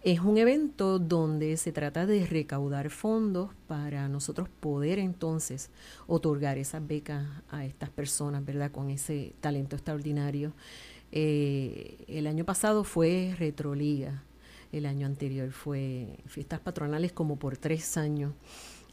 Es 0.02 0.20
un 0.20 0.36
evento 0.36 0.98
donde 0.98 1.56
se 1.56 1.70
trata 1.70 2.04
de 2.04 2.26
recaudar 2.26 2.90
fondos 2.90 3.50
para 3.68 4.08
nosotros 4.08 4.48
poder 4.60 4.98
entonces 4.98 5.70
otorgar 6.08 6.58
esas 6.58 6.86
becas 6.86 7.24
a 7.48 7.64
estas 7.64 7.90
personas, 7.90 8.44
¿verdad? 8.44 8.72
Con 8.72 8.90
ese 8.90 9.34
talento 9.40 9.76
extraordinario. 9.76 10.52
Eh, 11.12 12.04
el 12.08 12.26
año 12.26 12.44
pasado 12.44 12.82
fue 12.82 13.36
Retroliga, 13.38 14.24
el 14.72 14.86
año 14.86 15.06
anterior 15.06 15.52
fue 15.52 16.18
Fiestas 16.26 16.58
Patronales 16.58 17.12
como 17.12 17.36
por 17.36 17.56
tres 17.56 17.96
años. 17.96 18.32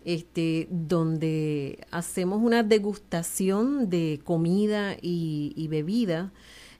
Este, 0.05 0.69
donde 0.71 1.85
hacemos 1.91 2.41
una 2.41 2.63
degustación 2.63 3.89
de 3.89 4.21
comida 4.23 4.95
y, 5.01 5.51
y 5.57 5.67
bebida 5.67 6.31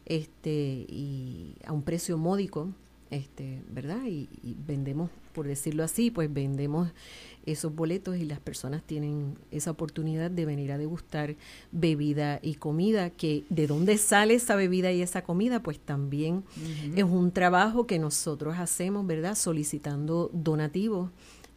este, 0.09 0.85
y 0.89 1.55
a 1.65 1.71
un 1.71 1.83
precio 1.83 2.17
módico 2.17 2.67
este, 3.11 3.63
¿verdad? 3.69 4.01
Y, 4.05 4.27
vendemos, 4.67 5.09
por 5.33 5.47
decirlo 5.47 5.83
así, 5.83 6.11
pues 6.11 6.31
vendemos 6.31 6.89
esos 7.45 7.73
boletos 7.73 8.17
y 8.17 8.25
las 8.25 8.39
personas 8.39 8.83
tienen 8.83 9.35
esa 9.49 9.71
oportunidad 9.71 10.29
de 10.29 10.45
venir 10.45 10.71
a 10.71 10.77
degustar 10.77 11.35
bebida 11.71 12.39
y 12.43 12.55
comida, 12.55 13.09
que 13.09 13.45
de 13.49 13.65
dónde 13.65 13.97
sale 13.97 14.35
esa 14.35 14.55
bebida 14.55 14.91
y 14.91 15.01
esa 15.01 15.23
comida, 15.23 15.63
pues 15.63 15.79
también 15.79 16.43
es 16.95 17.03
un 17.03 17.31
trabajo 17.31 17.87
que 17.87 17.97
nosotros 17.97 18.59
hacemos, 18.59 19.07
¿verdad? 19.07 19.35
Solicitando 19.35 20.29
donativos 20.31 21.09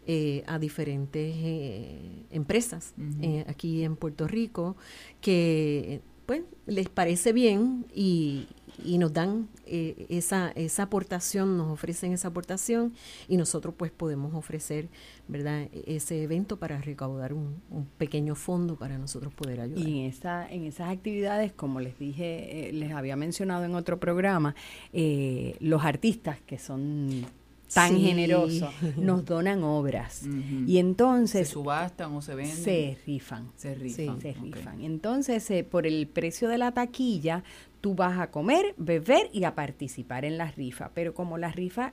eh, 0.07 0.43
a 0.47 0.59
diferentes 0.59 1.35
eh, 1.37 2.25
empresas 2.31 2.93
eh, 3.21 3.45
aquí 3.47 3.85
en 3.85 3.95
Puerto 3.95 4.27
Rico 4.27 4.77
que 5.21 6.01
pues 6.33 6.45
les 6.67 6.89
parece 6.89 7.35
bien 7.35 7.85
y, 7.95 8.47
y 8.83 8.97
nos 8.97 9.13
dan 9.13 9.49
eh, 9.67 10.07
esa, 10.09 10.51
esa 10.55 10.85
aportación, 10.85 11.59
nos 11.59 11.71
ofrecen 11.71 12.13
esa 12.13 12.29
aportación 12.29 12.95
y 13.29 13.37
nosotros 13.37 13.75
pues 13.77 13.91
podemos 13.91 14.35
ofrecer, 14.35 14.89
¿verdad?, 15.29 15.69
ese 15.87 16.23
evento 16.23 16.59
para 16.59 16.81
recaudar 16.81 17.35
un, 17.35 17.61
pequeño 17.99 18.35
fondo 18.35 18.77
para 18.77 18.97
nosotros 18.97 19.35
poder 19.35 19.61
ayudar. 19.61 19.87
Y 19.87 20.01
en, 20.01 20.07
esa, 20.07 20.51
en 20.51 20.65
esas 20.65 20.91
actividades, 20.91 21.53
como 21.53 21.81
les 21.81 21.99
dije, 21.99 22.69
eh, 22.69 22.73
les 22.73 22.93
había 22.93 23.17
mencionado 23.17 23.65
en 23.65 23.75
otro 23.75 24.01
programa, 24.01 24.55
eh, 24.95 25.57
los 25.61 25.85
artistas 25.85 26.41
que 26.47 26.59
son 26.59 27.27
tan 27.73 27.99
generosos 27.99 28.73
nos 28.97 29.25
donan 29.25 29.63
obras 29.65 30.23
y 30.67 30.79
entonces 30.79 31.49
se 31.49 31.55
subastan 31.55 32.15
o 32.15 32.23
se 32.23 32.35
venden 32.35 32.57
se 32.57 32.99
rifan 33.07 33.51
se 33.57 33.75
rifan, 33.75 34.21
se 34.21 34.33
rifan. 34.33 34.83
entonces 34.83 35.65
por 35.65 35.87
el 35.87 36.07
precio 36.07 36.49
de 36.49 36.59
la 36.59 36.73
taquilla 36.73 37.43
tú 37.83 37.95
vas 37.95 38.19
a 38.19 38.31
comer, 38.31 38.75
beber 38.79 39.29
y 39.33 39.45
a 39.45 39.55
participar 39.55 40.25
en 40.25 40.39
la 40.39 40.51
rifa. 40.51 40.91
Pero 40.95 41.13
como 41.13 41.37
la 41.37 41.51
rifa 41.51 41.93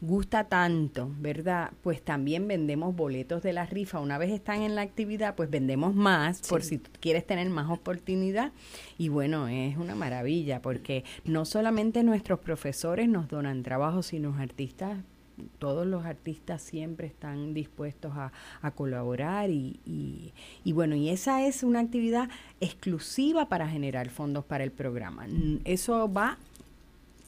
gusta 0.00 0.44
tanto, 0.44 1.10
¿verdad? 1.18 1.70
Pues 1.82 2.02
también 2.02 2.48
vendemos 2.48 2.96
boletos 2.96 3.42
de 3.42 3.52
la 3.52 3.66
rifa. 3.66 4.00
Una 4.00 4.18
vez 4.18 4.30
están 4.30 4.62
en 4.62 4.74
la 4.74 4.82
actividad, 4.82 5.34
pues 5.34 5.50
vendemos 5.50 5.94
más 5.94 6.40
por 6.48 6.62
si 6.62 6.78
quieres 6.78 7.26
tener 7.26 7.48
más 7.50 7.70
oportunidad. 7.70 8.52
Y 8.98 9.08
bueno, 9.08 9.46
es 9.46 9.76
una 9.76 9.94
maravilla 9.94 10.60
porque 10.62 11.04
no 11.24 11.44
solamente 11.44 12.02
nuestros 12.02 12.40
profesores 12.40 13.08
nos 13.08 13.28
donan 13.28 13.62
trabajo, 13.62 14.02
sino 14.02 14.30
los 14.30 14.40
artistas 14.40 14.98
todos 15.58 15.86
los 15.86 16.04
artistas 16.04 16.62
siempre 16.62 17.06
están 17.06 17.54
dispuestos 17.54 18.12
a, 18.14 18.32
colaborar 18.74 19.50
y, 19.50 19.80
y, 20.64 20.72
bueno, 20.72 20.96
y 20.96 21.08
esa 21.08 21.46
es 21.46 21.62
una 21.62 21.80
actividad 21.80 22.28
exclusiva 22.60 23.48
para 23.48 23.68
generar 23.68 24.10
fondos 24.10 24.44
para 24.44 24.64
el 24.64 24.72
programa. 24.72 25.26
Eso 25.64 26.12
va 26.12 26.38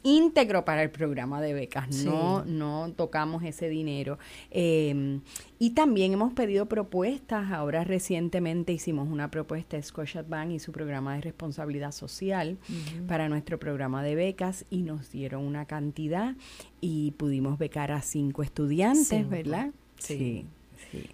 íntegro 0.02 0.64
para 0.64 0.82
el 0.82 0.90
programa 0.90 1.40
de 1.40 1.54
becas, 1.54 2.04
no, 2.04 2.44
no 2.44 2.92
tocamos 2.96 3.42
ese 3.42 3.68
dinero. 3.68 4.18
Em, 4.50 5.20
y 5.58 5.70
también 5.70 6.12
hemos 6.12 6.32
pedido 6.32 6.66
propuestas, 6.66 7.50
ahora 7.52 7.84
recientemente 7.84 8.72
hicimos 8.72 9.08
una 9.08 9.30
propuesta 9.30 9.76
de 9.76 9.82
Scotiabank 9.82 10.52
y 10.52 10.58
su 10.58 10.72
programa 10.72 11.14
de 11.14 11.22
responsabilidad 11.22 11.92
social 11.92 12.58
para 13.06 13.28
nuestro 13.28 13.58
programa 13.58 14.02
de 14.02 14.14
becas 14.14 14.64
y 14.70 14.82
nos 14.82 15.10
dieron 15.10 15.44
una 15.44 15.66
cantidad 15.66 16.34
y 16.80 17.12
pudimos 17.12 17.58
becar 17.58 17.92
a 17.92 18.02
cinco 18.02 18.42
estudiantes, 18.42 19.28
¿verdad? 19.28 19.70
sí. 19.98 20.46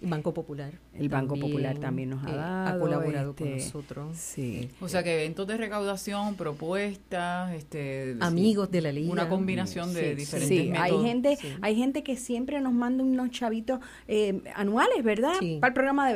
Banco 0.01 0.33
Popular. 0.33 0.73
El 0.93 1.09
Banco 1.09 1.35
Popular 1.35 1.77
también 1.77 2.09
nos 2.09 2.25
ha 2.25 2.31
eh, 2.31 2.35
dado. 2.35 2.77
Ha 2.77 2.79
colaborado 2.79 3.35
con 3.35 3.47
este, 3.47 3.65
nosotros. 3.65 4.17
Sí. 4.17 4.69
O 4.81 4.87
sea 4.87 5.03
que 5.03 5.15
eventos 5.15 5.47
de 5.47 5.57
recaudación, 5.57 6.35
propuestas, 6.35 7.53
este, 7.53 8.15
amigos 8.19 8.71
de 8.71 8.81
la 8.81 8.91
liga. 8.91 9.11
Una 9.11 9.29
combinación 9.29 9.93
de 9.93 10.15
diferentes 10.15 10.49
sí. 10.49 10.73
Hay 10.77 10.97
gente, 11.01 11.37
hay 11.61 11.75
gente 11.75 12.03
que 12.03 12.17
siempre 12.17 12.61
nos 12.61 12.73
manda 12.73 13.03
unos 13.03 13.31
chavitos 13.31 13.79
eh, 14.07 14.41
anuales, 14.55 15.03
¿verdad? 15.03 15.33
Para 15.59 15.67
el 15.69 15.73
programa 15.73 16.07
de 16.07 16.13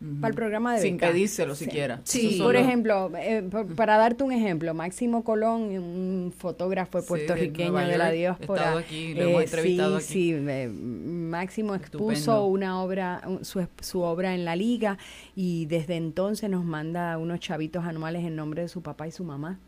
beca 0.00 0.20
para 0.20 0.28
el 0.30 0.34
programa 0.34 0.74
de 0.74 0.82
Sin 0.82 0.98
pedírselo 0.98 1.54
siquiera. 1.54 2.00
Sí, 2.04 2.38
por 2.42 2.56
ejemplo, 2.56 3.10
eh, 3.18 3.48
para 3.74 3.96
darte 3.96 4.24
un 4.24 4.32
ejemplo, 4.32 4.74
Máximo 4.74 5.24
Colón, 5.24 5.62
un 5.62 6.32
fotógrafo 6.36 7.02
puertorriqueño 7.02 7.74
de, 7.74 7.98
la 7.98 8.10
diáspora. 8.10 8.78
Aquí, 8.78 9.14
lo 9.14 9.22
hemos 9.22 9.40
eh, 9.40 9.44
entrevistado 9.44 10.00
sí, 10.00 10.06
Sí, 10.06 10.32
eh, 10.32 10.68
Máximo 10.68 11.74
expuso 11.74 12.44
una 12.46 12.82
obra, 12.82 13.22
su, 13.42 13.66
su 13.80 14.00
obra 14.00 14.34
en 14.34 14.44
la 14.44 14.56
liga 14.56 14.98
y 15.34 15.66
desde 15.66 15.96
entonces 15.96 16.48
nos 16.50 16.64
manda 16.64 17.18
unos 17.18 17.40
chavitos 17.40 17.84
anuales 17.84 18.24
en 18.24 18.36
nombre 18.36 18.62
de 18.62 18.68
su 18.68 18.82
papá 18.82 19.06
y 19.06 19.12
su 19.12 19.24
mamá 19.24 19.58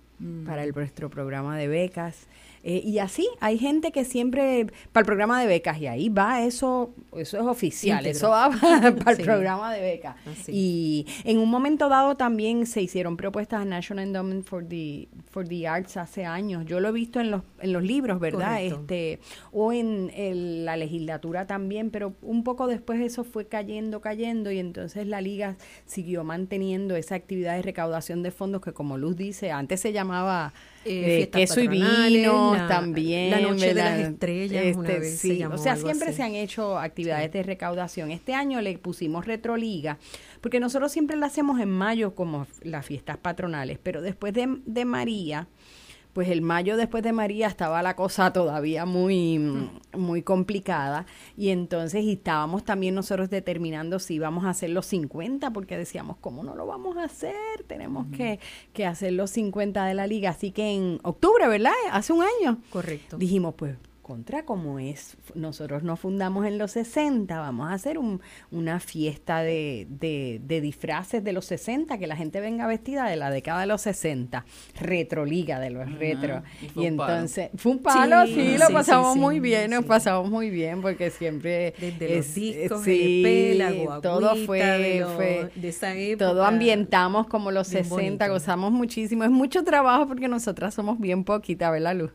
para 0.47 0.65
el, 0.65 0.73
nuestro 0.73 1.11
programa 1.11 1.57
de 1.57 1.69
becas. 1.69 2.27
Eh, 2.65 2.83
y 2.85 2.99
así, 2.99 3.29
hay 3.41 3.59
gente 3.59 3.93
que 3.93 4.05
siempre, 4.05 4.67
para 4.93 5.03
el 5.03 5.07
programa 5.07 5.41
de 5.41 5.47
becas, 5.47 5.79
y 5.79 5.87
ahí 5.87 6.09
va, 6.09 6.43
eso 6.43 6.91
eso 7.21 7.39
es 7.39 7.45
oficial, 7.45 8.07
eso 8.07 8.31
va 8.31 8.51
para 9.05 9.17
el 9.17 9.25
programa 9.25 9.73
de 9.73 9.81
becas. 9.81 10.17
Y 10.49 11.07
en 11.25 11.39
un 11.39 11.51
momento 11.51 11.89
dado 11.89 12.17
también 12.17 12.67
se 12.67 12.83
hicieron 12.83 13.17
propuestas 13.17 13.63
a 13.63 13.65
National 13.65 14.07
Endowment 14.07 14.45
for 14.45 14.67
the, 14.67 15.09
for 15.31 15.47
the 15.47 15.67
Arts 15.67 15.97
hace 15.97 16.25
años. 16.25 16.65
Yo 16.67 16.81
lo 16.81 16.89
he 16.89 16.93
visto 16.93 17.21
en 17.21 17.31
los, 17.31 17.43
en 17.61 17.73
los 17.73 17.83
libros, 17.83 18.21
¿verdad? 18.21 18.63
este 18.63 19.21
O 19.53 19.73
en 19.73 20.65
la 20.65 20.77
legislatura 20.77 21.47
también, 21.47 21.91
pero 21.91 22.15
un 22.23 22.45
poco 22.45 22.67
después 22.67 23.01
eso 23.01 23.25
fue 23.25 23.47
cayendo, 23.47 24.01
cayendo, 24.01 24.51
y 24.51 24.59
entonces 24.59 25.07
la 25.07 25.21
liga 25.21 25.57
siguió 25.87 26.25
manteniendo 26.25 26.97
esa 26.97 27.15
actividad 27.15 27.57
de 27.57 27.63
recaudación 27.63 28.23
de 28.23 28.31
fondos 28.31 28.63
que, 28.63 28.73
como 28.73 28.99
Luz 28.99 29.17
dice, 29.17 29.51
antes 29.51 29.81
se 29.81 29.93
llamaba 29.93 30.53
eh, 30.85 31.23
eh 31.23 31.29
queso 31.29 31.61
y 31.61 31.69
vino 31.69 32.57
también. 32.69 33.31
La 33.31 33.41
noche 33.41 33.69
de 33.69 33.75
las 33.75 34.01
estrellas. 34.01 34.65
Este, 34.65 35.47
o 35.47 35.59
sea, 35.59 35.77
siempre 35.77 36.13
se 36.13 36.23
han 36.23 36.35
hecho 36.35 36.79
actividades 36.79 37.08
de 37.09 37.43
recaudación. 37.43 38.11
Este 38.11 38.35
año 38.35 38.61
le 38.61 38.79
pusimos 38.79 39.27
Retroliga, 39.27 39.99
porque 40.41 40.61
nosotros 40.61 40.93
siempre 40.93 41.17
la 41.17 41.27
hacemos 41.27 41.61
en 41.61 41.71
mayo 41.71 42.15
como 42.15 42.47
las 42.63 42.87
fiestas 42.87 43.17
patronales, 43.19 43.79
pero 43.83 44.03
después 44.03 44.33
de, 44.35 44.61
de 44.65 44.85
María 44.85 45.49
pues 46.19 46.31
el 46.31 46.43
mayo 46.43 46.77
después 46.77 47.05
de 47.05 47.13
María 47.13 47.47
estaba 47.47 47.81
la 47.81 47.95
cosa 47.95 48.33
todavía 48.33 48.85
muy, 48.87 49.39
muy 49.97 50.23
complicada 50.23 51.07
y 51.37 51.51
entonces 51.51 52.05
estábamos 52.07 52.65
también 52.65 52.97
nosotros 52.97 53.31
determinando 53.31 54.01
si 54.01 54.15
íbamos 54.15 54.45
a 54.45 54.51
hacer 54.51 54.71
los 54.71 54.87
50 54.87 55.53
porque 55.53 55.77
decíamos, 55.77 56.17
¿cómo 56.21 56.43
no 56.43 56.57
lo 56.57 56.67
vamos 56.67 56.97
a 56.97 57.05
hacer? 57.05 57.63
Tenemos 57.69 58.09
que, 58.17 58.41
que 58.73 58.85
hacer 58.85 59.13
los 59.13 59.31
50 59.31 59.85
de 59.87 59.95
la 59.95 60.09
liga. 60.09 60.31
Así 60.31 60.51
que 60.51 60.73
en 60.73 60.99
octubre, 61.05 61.47
¿verdad? 61.47 61.71
Hace 61.93 62.13
un 62.13 62.25
año. 62.25 62.59
Correcto. 62.71 63.17
Dijimos, 63.17 63.55
pues 63.55 63.77
contra 64.09 64.47
como 64.47 64.79
es, 64.79 65.19
nosotros 65.35 65.83
nos 65.83 66.01
fundamos 66.01 66.47
en 66.47 66.57
los 66.57 66.71
60, 66.71 67.39
vamos 67.39 67.71
a 67.71 67.75
hacer 67.75 67.99
un, 67.99 68.23
una 68.51 68.81
fiesta 68.81 69.43
de, 69.43 69.87
de, 69.91 70.61
disfraces 70.63 71.23
de 71.23 71.35
los 71.35 71.45
60, 71.45 71.99
que 71.99 72.07
la 72.07 72.17
gente 72.17 72.41
venga 72.41 72.67
vestida 72.67 73.05
de 73.05 73.17
la 73.17 73.31
década 73.31 73.61
de 73.61 73.67
los 73.67 73.83
60, 73.83 74.47
retroliga 74.81 75.61
de 75.61 75.69
los 75.69 75.93
retro. 75.93 76.43
Y, 76.75 76.87
entonces, 76.87 77.51
fue 77.57 77.73
un 77.73 77.81
palo, 77.81 78.25
sí, 78.25 78.57
lo 78.57 78.73
pasamos 78.73 79.15
muy 79.15 79.41
bien, 79.41 79.73
nos 79.73 79.85
pasamos 79.85 80.31
muy 80.31 80.49
bien, 80.49 80.81
porque 80.81 81.11
siempre... 81.11 81.75
Desde 81.79 82.17
los 82.17 82.35
discos, 82.35 82.85
sí, 82.85 83.59
todo 84.01 84.37
fue, 84.47 85.05
fue 85.17 85.51
todo 86.17 86.47
ambientamos 86.47 87.27
como 87.27 87.51
los 87.51 87.69
60, 87.69 88.27
gozamos 88.29 88.73
muchísimo, 88.73 89.25
es 89.25 89.31
mucho 89.31 89.65
trabajo 89.65 90.09
porque 90.09 90.29
nosotras 90.29 90.73
somos 90.73 90.99
bien 90.99 91.25
poquita, 91.25 91.71
¿verdad, 91.71 91.95
Luz? 91.95 92.13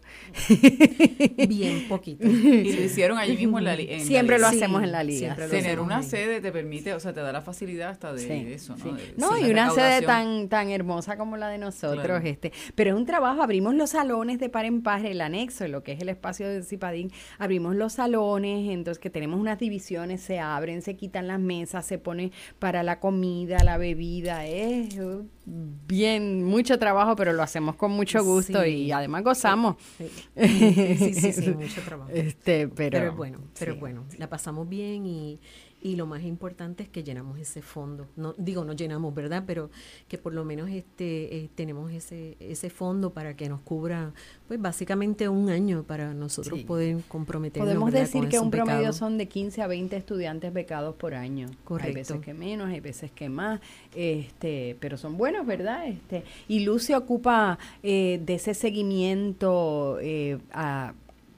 bien 1.47 1.82
poquito. 1.87 2.27
Y 2.53 2.73
lo 2.73 2.83
hicieron 2.83 3.17
allí 3.17 3.35
mismo 3.37 3.59
en 3.59 3.65
la 3.65 3.75
liga. 3.75 3.99
Siempre 3.99 4.39
lo 4.39 4.47
hacemos 4.47 4.83
en 4.83 4.91
la 4.91 5.03
liga. 5.03 5.35
Tener 5.35 5.79
una 5.79 6.03
sede 6.03 6.41
te 6.41 6.51
permite, 6.51 6.93
o 6.93 6.99
sea, 6.99 7.13
te 7.13 7.21
da 7.21 7.31
la 7.31 7.41
facilidad 7.41 7.89
hasta 7.89 8.13
de 8.13 8.53
eso, 8.53 8.75
¿no? 8.77 8.97
no, 9.17 9.37
y 9.37 9.49
una 9.49 9.69
sede 9.71 10.01
tan 10.05 10.49
tan 10.49 10.69
hermosa 10.69 11.17
como 11.17 11.37
la 11.37 11.49
de 11.49 11.57
nosotros, 11.57 12.21
este. 12.23 12.51
Pero 12.75 12.91
es 12.91 12.95
un 12.95 13.05
trabajo, 13.05 13.41
abrimos 13.41 13.75
los 13.75 13.91
salones 13.91 14.39
de 14.39 14.49
par 14.49 14.65
en 14.65 14.81
par, 14.81 15.05
el 15.05 15.21
anexo, 15.21 15.67
lo 15.67 15.83
que 15.83 15.93
es 15.93 16.01
el 16.01 16.09
espacio 16.09 16.47
de 16.47 16.63
Cipadín, 16.63 17.11
abrimos 17.37 17.75
los 17.75 17.93
salones, 17.93 18.69
entonces 18.69 18.99
que 18.99 19.09
tenemos 19.09 19.39
unas 19.39 19.59
divisiones, 19.59 20.21
se 20.21 20.39
abren, 20.39 20.81
se 20.81 20.95
quitan 20.95 21.27
las 21.27 21.39
mesas, 21.39 21.85
se 21.85 21.97
pone 21.97 22.31
para 22.59 22.83
la 22.83 22.99
comida, 22.99 23.63
la 23.63 23.77
bebida, 23.77 24.45
es 24.45 24.95
bien, 25.45 26.43
mucho 26.43 26.79
trabajo, 26.79 27.15
pero 27.15 27.33
lo 27.33 27.43
hacemos 27.43 27.75
con 27.75 27.91
mucho 27.91 28.23
gusto 28.23 28.65
y 28.65 28.91
además 28.91 29.23
gozamos. 29.23 29.75
Sí, 29.97 31.13
sí, 31.13 31.33
sí, 31.33 31.49
mucho 31.51 31.81
trabajo. 31.81 32.09
Este, 32.13 32.67
pero, 32.67 32.99
pero 32.99 33.15
bueno, 33.15 33.39
pero 33.57 33.75
bueno, 33.75 34.05
la 34.17 34.29
pasamos 34.29 34.67
bien 34.69 35.05
y, 35.05 35.39
y 35.83 35.97
lo 35.97 36.05
más 36.05 36.23
importante 36.23 36.83
es 36.83 36.89
que 36.89 37.03
llenamos 37.03 37.37
ese 37.37 37.61
fondo. 37.61 38.07
No 38.15 38.33
digo 38.37 38.63
no 38.63 38.73
llenamos, 38.73 39.13
¿verdad? 39.13 39.43
Pero 39.45 39.69
que 40.07 40.17
por 40.17 40.33
lo 40.33 40.45
menos 40.45 40.69
este 40.69 41.37
eh, 41.37 41.49
tenemos 41.53 41.91
ese 41.91 42.37
ese 42.39 42.69
fondo 42.69 43.11
para 43.11 43.35
que 43.35 43.49
nos 43.49 43.59
cubra 43.61 44.13
pues 44.47 44.61
básicamente 44.61 45.27
un 45.27 45.49
año 45.49 45.83
para 45.83 46.13
nosotros 46.13 46.61
poder 46.61 46.97
comprometernos. 47.09 47.67
Podemos 47.67 47.91
decir 47.91 48.29
que 48.29 48.39
un 48.39 48.49
promedio 48.49 48.93
son 48.93 49.17
de 49.17 49.27
15 49.27 49.61
a 49.61 49.67
20 49.67 49.95
estudiantes 49.97 50.53
becados 50.53 50.95
por 50.95 51.13
año. 51.13 51.49
Correcto. 51.65 51.89
Hay 51.89 51.93
veces 51.93 52.21
que 52.21 52.33
menos, 52.33 52.69
hay 52.69 52.79
veces 52.79 53.11
que 53.11 53.27
más, 53.27 53.59
este, 53.93 54.77
pero 54.79 54.97
son 54.97 55.17
buenos, 55.17 55.45
¿verdad? 55.45 55.87
Este, 55.87 56.23
y 56.47 56.61
Luz 56.61 56.83
se 56.83 56.95
ocupa 56.95 57.59
eh, 57.81 58.21
de 58.25 58.35
ese 58.35 58.53
seguimiento 58.53 59.97
eh, 60.01 60.39
a 60.51 60.93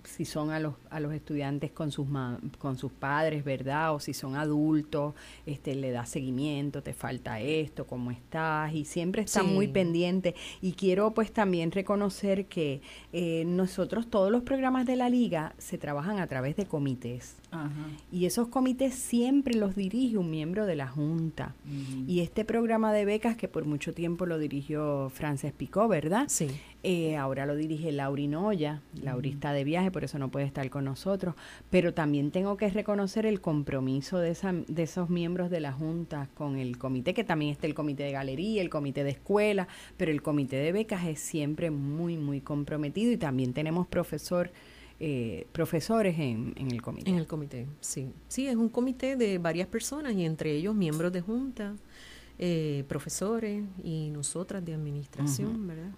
si 0.08 0.26
son 0.26 0.52
a 0.52 0.60
los, 0.60 0.76
a 0.90 1.00
los 1.00 1.14
estudiantes 1.14 1.72
con 1.72 1.92
sus, 1.92 2.08
con 2.58 2.78
sus 2.78 2.92
padres, 2.92 3.44
¿verdad? 3.44 3.94
O 3.94 4.00
si 4.00 4.14
son 4.14 4.36
adultos, 4.36 5.14
este, 5.46 5.76
le 5.76 5.92
da 5.92 6.06
seguimiento, 6.06 6.82
te 6.82 6.94
falta 6.94 7.40
esto, 7.40 7.86
cómo 7.86 8.12
estás, 8.12 8.74
y 8.74 8.86
siempre 8.86 9.24
está 9.24 9.44
muy 9.44 9.68
pendiente. 9.68 10.36
Y 10.62 10.74
quiero 10.74 11.14
pues 11.14 11.32
también 11.32 11.72
reconocer 11.72 12.46
que 12.46 12.82
eh, 13.14 13.44
nosotros, 13.46 14.10
todos 14.10 14.32
los 14.32 14.44
programas 14.44 14.86
de 14.86 14.96
la 14.96 15.10
liga 15.10 15.54
se 15.58 15.78
trabajan 15.78 16.20
a 16.20 16.28
través 16.28 16.56
de 16.56 16.66
comités. 16.66 17.38
Y 18.12 18.26
esos 18.26 18.50
comités 18.50 18.96
siempre 18.96 19.56
los 19.56 19.76
dirige 19.76 20.18
un 20.18 20.30
miembro 20.30 20.66
de 20.66 20.76
la 20.76 20.88
Junta. 20.88 21.56
Y 22.08 22.20
este 22.20 22.44
programa 22.46 22.92
de 22.92 23.06
becas, 23.06 23.38
que 23.38 23.48
por 23.48 23.66
mucho 23.66 23.94
tiempo 23.94 24.26
lo 24.26 24.38
dirigió 24.38 25.10
Frances 25.14 25.54
Picó, 25.54 25.88
¿verdad? 25.88 26.26
Sí. 26.28 26.50
Eh, 26.88 27.18
ahora 27.18 27.48
lo 27.48 27.56
dirige 27.56 27.92
Lauri 27.92 28.28
Noya. 28.28 28.84
Lauri 29.02 29.32
está 29.32 29.54
de 29.54 29.64
viaje, 29.64 29.90
por 29.90 30.04
eso 30.04 30.20
no 30.20 30.30
puede 30.30 30.46
estar 30.46 30.70
con 30.70 30.86
nosotros. 30.86 31.34
Pero 31.72 31.96
también 31.96 32.30
tengo 32.30 32.58
que 32.58 32.70
reconocer 32.70 33.26
el 33.26 33.42
compromiso 33.42 34.20
de, 34.20 34.30
esa, 34.30 34.54
de 34.54 34.84
esos 34.84 35.10
miembros 35.10 35.50
de 35.50 35.62
la 35.62 35.74
Junta 35.74 36.30
con 36.36 36.58
el 36.58 36.78
comité, 36.78 37.16
que 37.16 37.24
también 37.24 37.50
está 37.50 37.66
el 37.66 37.74
comité 37.74 38.04
de 38.04 38.12
galería, 38.12 38.62
el 38.62 38.70
comité 38.70 39.04
de 39.04 39.10
escuela, 39.10 39.68
pero 39.98 40.12
el 40.12 40.22
comité 40.22 40.58
de 40.58 40.72
becas 40.72 41.08
es 41.08 41.20
siempre 41.20 41.72
muy, 41.72 42.18
muy 42.18 42.40
comprometido 42.42 43.12
y 43.12 43.18
también 43.18 43.54
tenemos 43.54 43.88
profesor. 43.88 44.52
Eh, 44.98 45.48
profesores 45.52 46.18
en, 46.20 46.54
en, 46.56 46.72
el 46.72 46.82
comité. 46.82 47.10
En 47.10 47.18
el 47.18 47.28
comité, 47.28 47.68
sí. 47.82 48.14
Sí, 48.30 48.48
es 48.48 48.56
un 48.56 48.70
comité 48.70 49.18
de 49.18 49.40
varias 49.40 49.68
personas 49.68 50.14
y 50.14 50.24
entre 50.24 50.54
ellos 50.54 50.74
miembros 50.74 51.12
de 51.12 51.20
junta, 51.20 51.76
eh, 52.38 52.86
profesores 52.88 53.64
y 53.84 54.10
nosotras 54.12 54.64
de 54.64 54.74
administración, 54.74 55.68
¿verdad? 55.68 55.92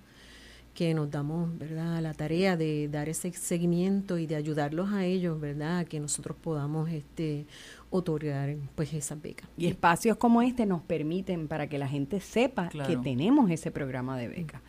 Que 0.77 0.93
nos 0.93 1.10
damos, 1.10 1.57
¿verdad?, 1.57 2.00
la 2.03 2.13
tarea 2.13 2.55
de 2.55 2.88
dar 2.88 3.10
ese 3.10 3.31
seguimiento 3.31 4.19
y 4.19 4.27
de 4.27 4.36
ayudarlos 4.36 4.91
a 4.93 5.05
ellos, 5.05 5.39
¿verdad?, 5.39 5.79
a 5.79 5.86
que 5.86 6.00
nosotros 6.00 6.38
podamos 6.39 6.88
este 6.91 7.48
otorgar 7.89 8.55
pues 8.75 8.93
esas 8.93 9.19
becas. 9.19 9.50
Y 9.57 9.65
espacios 9.65 10.17
como 10.17 10.43
este 10.43 10.67
nos 10.67 10.84
permiten 10.84 11.48
para 11.48 11.67
que 11.67 11.79
la 11.79 11.88
gente 11.88 12.19
sepa 12.19 12.69
que 12.69 12.96
tenemos 12.98 13.50
ese 13.50 13.72
programa 13.72 14.19
de 14.19 14.27
becas. 14.27 14.62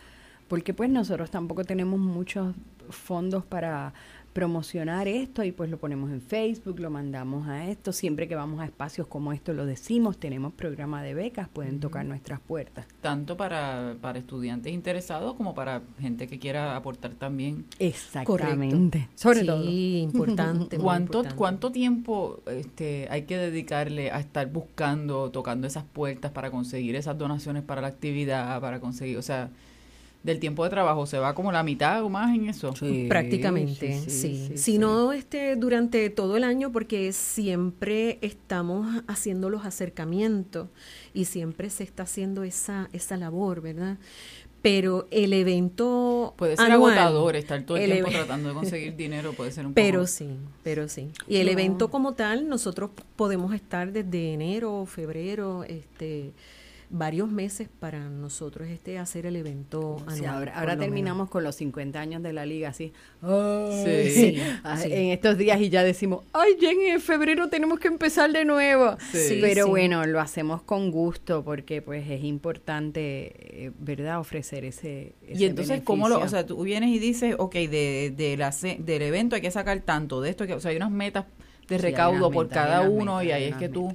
Porque 0.49 0.73
pues 0.73 0.89
nosotros 0.89 1.31
tampoco 1.31 1.63
tenemos 1.65 2.01
muchos 2.01 2.55
fondos 2.89 3.45
para 3.45 3.93
promocionar 4.39 5.09
esto 5.09 5.43
y 5.43 5.51
pues 5.51 5.69
lo 5.69 5.79
ponemos 5.79 6.13
en 6.13 6.21
Facebook, 6.21 6.79
lo 6.79 6.91
mandamos 6.91 7.49
a 7.49 7.69
esto. 7.69 7.93
Siempre 7.93 8.29
que 8.29 8.37
vamos 8.37 8.61
a 8.61 8.67
espacios 8.67 9.09
como 9.09 9.33
esto 9.33 9.53
lo 9.53 9.67
decimos, 9.67 10.17
tenemos 10.17 10.53
programa 10.53 11.03
de 11.03 11.13
becas, 11.13 11.49
pueden 11.49 11.81
tocar 11.81 12.07
nuestras 12.07 12.39
puertas. 12.39 12.87
Tanto 13.01 13.37
para, 13.37 13.97
para 14.01 14.21
estudiantes 14.21 14.73
interesados 14.73 15.35
como 15.35 15.57
para 15.57 15.83
gente 15.99 16.29
que 16.29 16.39
quiera 16.39 16.77
aportar 16.77 17.15
también. 17.15 17.65
Exactamente. 17.81 19.09
Sobre 19.17 19.43
todo. 19.43 19.65
importante. 19.69 20.79
¿Cuánto, 20.79 21.25
¿Cuánto 21.35 21.73
tiempo 21.73 22.41
este, 22.47 23.09
hay 23.11 23.23
que 23.23 23.39
dedicarle 23.39 24.13
a 24.13 24.21
estar 24.21 24.47
buscando, 24.53 25.33
tocando 25.33 25.67
esas 25.67 25.83
puertas 25.83 26.31
para 26.31 26.53
conseguir 26.53 26.95
esas 26.95 27.19
donaciones 27.19 27.65
para 27.65 27.81
la 27.81 27.89
actividad, 27.89 28.61
para 28.61 28.79
conseguir, 28.79 29.19
o 29.19 29.23
sea 29.23 29.51
del 30.29 30.41
tiempo 30.41 30.63
de 30.65 30.71
trabajo 30.71 31.07
se 31.07 31.19
va 31.19 31.35
como 31.35 31.51
la 31.51 31.63
mitad 31.63 32.03
o 32.05 32.09
más 32.09 32.35
en 32.35 32.49
eso. 32.49 32.75
Prácticamente, 33.09 33.99
sí. 34.09 34.53
si 34.57 34.79
no 34.79 35.13
este, 35.13 35.57
durante 35.57 36.11
todo 36.11 36.37
el 36.37 36.45
año, 36.45 36.71
porque 36.71 37.13
siempre 37.13 38.19
estamos 38.21 39.03
haciendo 39.07 39.51
los 39.51 39.65
acercamientos 39.65 40.69
y 41.15 41.25
siempre 41.25 41.71
se 41.71 41.85
está 41.85 42.03
haciendo 42.05 42.45
esa, 42.45 42.89
esa 42.93 43.17
labor, 43.17 43.63
¿verdad? 43.63 43.97
Pero 44.61 45.07
el 45.11 45.33
evento 45.33 46.35
puede 46.37 46.57
ser 46.57 46.73
agotador 46.73 47.37
estar 47.37 47.63
todo 47.63 47.77
el, 47.77 47.91
tiempo 47.93 48.11
tratando 48.11 48.49
de 48.49 48.55
conseguir 48.57 48.97
dinero, 48.97 49.33
puede 49.33 49.53
ser 49.53 49.65
un 49.65 49.73
Pero 49.73 50.07
sí, 50.07 50.29
pero 50.63 50.89
sí. 50.89 51.11
Y 51.27 51.37
el 51.37 51.49
evento 51.49 51.91
como 51.91 52.15
tal, 52.15 52.49
nosotros 52.49 52.91
podemos 53.17 53.55
estar 53.55 53.93
desde 53.93 54.35
enero, 54.35 54.85
febrero, 54.85 55.65
este 55.65 56.33
varios 56.91 57.31
meses 57.31 57.69
para 57.81 58.09
nosotros 58.09 58.69
este 58.69 58.99
hacer 58.99 59.27
el 59.27 59.37
evento 59.37 60.03
anual. 60.07 60.51
ahora, 60.55 60.79
terminamos 60.79 61.29
con 61.29 61.45
los 61.45 61.57
50 61.57 62.01
años 62.01 62.23
de 62.23 62.33
la 62.33 62.47
liga, 62.47 62.71
así. 62.71 62.93
sí, 63.21 64.41
ah, 64.65 64.81
En 64.85 65.11
estos 65.11 65.37
días 65.37 65.61
y 65.61 65.69
ya 65.69 65.83
decimos, 65.83 66.25
ay, 66.33 66.57
ya 66.61 66.71
en 66.71 67.01
febrero 67.01 67.49
tenemos 67.49 67.79
que 67.79 67.89
empezar 67.89 68.33
de 68.33 68.45
nuevo. 68.45 68.97
Pero 69.13 69.69
bueno, 69.69 70.07
lo 70.07 70.21
hacemos 70.21 70.63
con 70.63 70.91
gusto 70.91 71.45
porque 71.45 71.83
pues 71.83 72.09
es 72.09 72.25
importante, 72.25 73.67
eh, 73.67 73.71
¿verdad?, 73.79 74.19
ofrecer 74.19 74.65
ese... 74.65 75.15
y 75.29 75.45
entonces, 75.45 75.83
¿cómo 75.83 76.09
lo...? 76.09 76.19
O 76.21 76.29
sea, 76.29 76.47
tú 76.47 76.63
vienes 76.63 76.91
y 76.91 76.99
dices, 76.99 77.35
ok, 77.39 77.55
de, 77.55 78.13
de 78.17 78.37
la, 78.37 78.55
del 78.79 79.03
evento 79.03 79.37
hay 79.37 79.43
que 79.43 79.51
sacar 79.51 79.81
tanto, 79.81 80.21
de 80.21 80.31
esto, 80.31 80.47
que, 80.47 80.55
o 80.55 80.61
sea, 80.61 80.71
hay 80.71 80.77
unas 80.77 80.91
metas 80.91 81.27
de 81.69 81.79
recaudo 81.79 82.31
por 82.31 82.49
cada 82.49 82.89
uno 82.89 83.23
y 83.23 83.31
ahí 83.31 83.45
es 83.45 83.57
que 83.57 83.69
tú... 83.69 83.93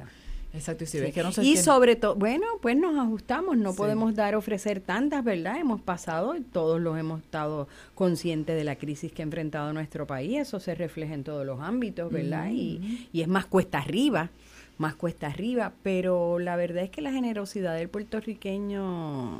Exacto, 0.53 0.83
y 0.83 0.88
si 0.88 1.00
ves 1.00 1.13
que 1.13 1.23
no 1.23 1.32
se 1.32 1.43
Y 1.43 1.58
sobre 1.58 1.95
todo, 1.95 2.13
bueno, 2.15 2.45
pues 2.62 2.78
nos 2.78 2.95
ajustamos, 2.97 3.58
no 3.58 3.73
podemos 3.73 4.13
dar, 4.13 4.36
ofrecer 4.36 4.82
tantas, 4.82 5.23
¿verdad? 5.23 5.60
Hemos 5.60 5.82
pasado, 5.82 6.36
todos 6.51 6.80
los 6.80 6.97
hemos 6.97 7.21
estado 7.21 7.67
conscientes 7.95 8.56
de 8.56 8.63
la 8.63 8.75
crisis 8.75 9.12
que 9.12 9.23
ha 9.23 9.25
enfrentado 9.25 9.73
nuestro 9.73 10.06
país, 10.06 10.41
eso 10.41 10.60
se 10.60 10.75
refleja 10.75 11.15
en 11.15 11.23
todos 11.23 11.43
los 11.43 11.60
ámbitos, 11.60 12.12
¿verdad? 12.12 12.51
y, 12.51 13.10
y 13.12 13.21
es 13.21 13.28
más 13.28 13.47
cuesta 13.47 13.80
arriba, 13.80 14.30
más 14.78 14.93
cuesta 14.93 15.28
arriba, 15.28 15.73
pero 15.82 16.38
la 16.38 16.56
verdad 16.56 16.84
es 16.84 16.91
que 16.91 17.01
la 17.01 17.12
generosidad 17.12 17.75
del 17.75 17.89
puertorriqueño 17.89 19.39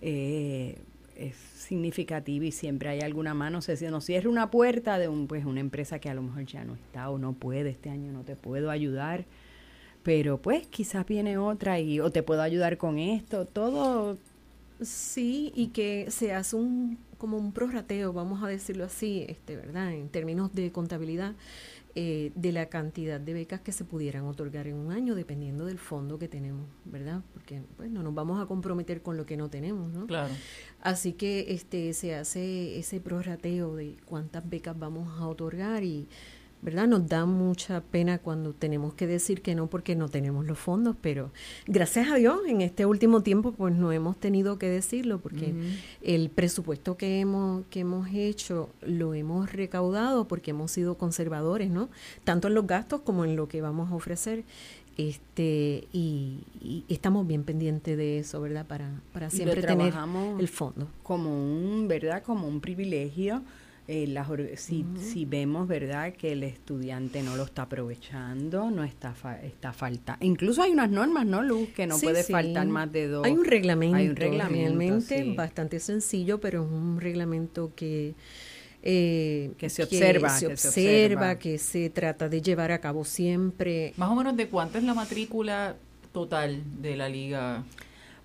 eh, 0.00 0.78
es 1.16 1.36
significativa 1.36 2.44
y 2.44 2.50
siempre 2.50 2.88
hay 2.88 3.00
alguna 3.00 3.34
mano, 3.34 3.62
se 3.62 3.90
nos 3.90 4.04
cierra 4.04 4.28
una 4.28 4.50
puerta 4.50 4.98
de 4.98 5.06
un, 5.06 5.28
pues, 5.28 5.44
una 5.44 5.60
empresa 5.60 6.00
que 6.00 6.10
a 6.10 6.14
lo 6.14 6.22
mejor 6.22 6.44
ya 6.44 6.64
no 6.64 6.74
está 6.74 7.08
o 7.08 7.18
no 7.18 7.34
puede, 7.34 7.70
este 7.70 7.90
año 7.90 8.10
no 8.10 8.22
te 8.22 8.34
puedo 8.34 8.68
ayudar 8.70 9.24
pero 10.02 10.38
pues 10.38 10.66
quizás 10.66 11.06
viene 11.06 11.38
otra 11.38 11.80
y 11.80 12.00
o 12.00 12.10
te 12.10 12.22
puedo 12.22 12.42
ayudar 12.42 12.78
con 12.78 12.98
esto, 12.98 13.44
todo. 13.46 14.18
Sí, 14.80 15.52
y 15.54 15.68
que 15.68 16.10
se 16.10 16.32
hace 16.32 16.56
un 16.56 16.98
como 17.22 17.36
un 17.36 17.52
prorrateo, 17.52 18.12
vamos 18.12 18.42
a 18.42 18.48
decirlo 18.48 18.84
así, 18.84 19.24
este, 19.28 19.54
¿verdad? 19.54 19.92
En 19.92 20.08
términos 20.08 20.52
de 20.54 20.72
contabilidad, 20.72 21.36
eh, 21.94 22.32
de 22.34 22.50
la 22.50 22.66
cantidad 22.66 23.20
de 23.20 23.32
becas 23.32 23.60
que 23.60 23.70
se 23.70 23.84
pudieran 23.84 24.24
otorgar 24.24 24.66
en 24.66 24.74
un 24.74 24.90
año, 24.90 25.14
dependiendo 25.14 25.66
del 25.66 25.78
fondo 25.78 26.18
que 26.18 26.26
tenemos, 26.26 26.66
¿verdad? 26.84 27.20
Porque 27.32 27.62
pues, 27.76 27.90
no 27.90 28.02
nos 28.02 28.12
vamos 28.12 28.42
a 28.42 28.46
comprometer 28.46 29.02
con 29.02 29.16
lo 29.16 29.24
que 29.24 29.36
no 29.36 29.50
tenemos, 29.50 29.92
¿no? 29.92 30.08
Claro. 30.08 30.34
Así 30.80 31.12
que 31.12 31.52
este 31.52 31.92
se 31.92 32.16
hace 32.16 32.76
ese 32.80 32.98
prorrateo 32.98 33.76
de 33.76 33.98
cuántas 34.04 34.50
becas 34.50 34.76
vamos 34.76 35.20
a 35.20 35.28
otorgar 35.28 35.84
y 35.84 36.08
¿verdad? 36.62 36.86
Nos 36.86 37.08
da 37.08 37.26
mucha 37.26 37.80
pena 37.80 38.18
cuando 38.18 38.52
tenemos 38.52 38.94
que 38.94 39.08
decir 39.08 39.42
que 39.42 39.56
no 39.56 39.66
porque 39.66 39.96
no 39.96 40.08
tenemos 40.08 40.46
los 40.46 40.58
fondos, 40.58 40.96
pero 41.00 41.32
gracias 41.66 42.10
a 42.10 42.14
Dios 42.14 42.40
en 42.46 42.60
este 42.60 42.86
último 42.86 43.22
tiempo 43.22 43.50
pues 43.52 43.74
no 43.74 43.90
hemos 43.90 44.16
tenido 44.16 44.58
que 44.58 44.68
decirlo 44.68 45.18
porque 45.18 45.54
el 46.02 46.30
presupuesto 46.30 46.96
que 46.96 47.18
hemos 47.18 47.64
que 47.68 47.80
hemos 47.80 48.08
hecho 48.12 48.70
lo 48.80 49.12
hemos 49.14 49.52
recaudado 49.52 50.28
porque 50.28 50.52
hemos 50.52 50.70
sido 50.70 50.96
conservadores, 50.96 51.68
¿no? 51.68 51.88
Tanto 52.22 52.46
en 52.46 52.54
los 52.54 52.66
gastos 52.66 53.00
como 53.00 53.24
en 53.24 53.34
lo 53.34 53.48
que 53.48 53.60
vamos 53.60 53.90
a 53.90 53.96
ofrecer. 53.96 54.44
Este 54.98 55.88
y, 55.90 56.44
estamos 56.90 57.26
bien 57.26 57.44
pendientes 57.44 57.96
de 57.96 58.18
eso, 58.18 58.42
¿verdad? 58.42 58.66
Para 58.66 59.00
para 59.14 59.30
siempre 59.30 59.62
tener 59.62 59.94
el 60.38 60.48
fondo 60.48 60.86
como 61.02 61.30
un, 61.30 61.88
¿verdad? 61.88 62.22
Como 62.22 62.46
un 62.46 62.60
privilegio 62.60 63.42
eh, 63.88 64.06
las, 64.06 64.28
si, 64.56 64.84
si 64.96 65.24
vemos, 65.24 65.66
¿verdad?, 65.66 66.12
que 66.12 66.32
el 66.32 66.44
estudiante 66.44 67.22
no 67.22 67.36
lo 67.36 67.44
está 67.44 67.62
aprovechando, 67.62 68.70
no 68.70 68.84
está, 68.84 69.14
está 69.42 69.72
falta. 69.72 70.18
Incluso 70.20 70.62
hay 70.62 70.70
unas 70.70 70.90
normas, 70.90 71.26
¿no, 71.26 71.42
Luz? 71.42 71.68
Que 71.70 71.86
no 71.86 71.98
puede 71.98 72.22
faltar 72.22 72.66
más 72.68 72.92
de 72.92 73.08
dos. 73.08 73.26
Hay 73.26 73.32
un 73.32 73.44
reglamento, 73.44 73.96
hay 73.96 74.08
un 74.08 74.16
reglamento 74.16 74.76
realmente 74.76 75.34
bastante 75.34 75.80
sencillo, 75.80 76.40
pero 76.40 76.64
es 76.64 76.70
un 76.70 77.00
reglamento 77.00 77.72
que... 77.74 78.14
Eh, 78.84 79.52
que 79.58 79.70
se 79.70 79.84
observa, 79.84 80.28
que 80.28 80.40
se 80.40 80.46
observa, 80.48 81.38
que 81.38 81.58
se 81.58 81.88
trata 81.88 82.28
de 82.28 82.42
llevar 82.42 82.72
a 82.72 82.80
cabo 82.80 83.04
siempre. 83.04 83.92
Más 83.96 84.10
o 84.10 84.16
menos 84.16 84.36
de 84.36 84.48
cuánto 84.48 84.76
es 84.78 84.82
la 84.82 84.92
matrícula 84.92 85.76
total 86.12 86.62
de 86.80 86.96
la 86.96 87.08
liga 87.08 87.62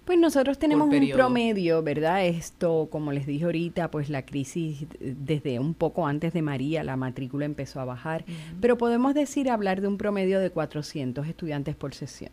pues 0.08 0.17
nosotros 0.17 0.58
tenemos 0.58 0.88
un 0.88 1.10
promedio, 1.12 1.84
¿verdad? 1.84 2.26
Esto, 2.26 2.88
como 2.89 3.12
les 3.12 3.28
dije 3.28 3.43
ahorita, 3.43 3.91
pues 3.91 4.10
la 4.10 4.26
crisis 4.26 4.86
desde 5.02 5.60
un 5.60 5.74
poco 5.74 6.08
antes 6.08 6.32
de 6.32 6.41
María, 6.41 6.82
la 6.86 6.96
matrícula 6.96 7.43
empezó 7.43 7.82
a 7.82 7.86
bajar, 7.86 8.24
pero 8.62 8.78
podemos 8.78 9.13
decir, 9.13 9.50
hablar 9.50 9.82
de 9.82 9.89
un 9.89 9.98
promedio 9.98 10.39
de 10.39 10.50
400 10.50 11.28
estudiantes 11.28 11.76
por 11.76 11.93
sesión. 11.93 12.32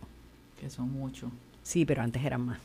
Que 0.61 0.71
son 0.71 0.93
muchos. 0.93 1.33
Sí, 1.65 1.85
pero 1.85 2.03
antes 2.03 2.25
eran 2.25 2.43
más. 2.43 2.61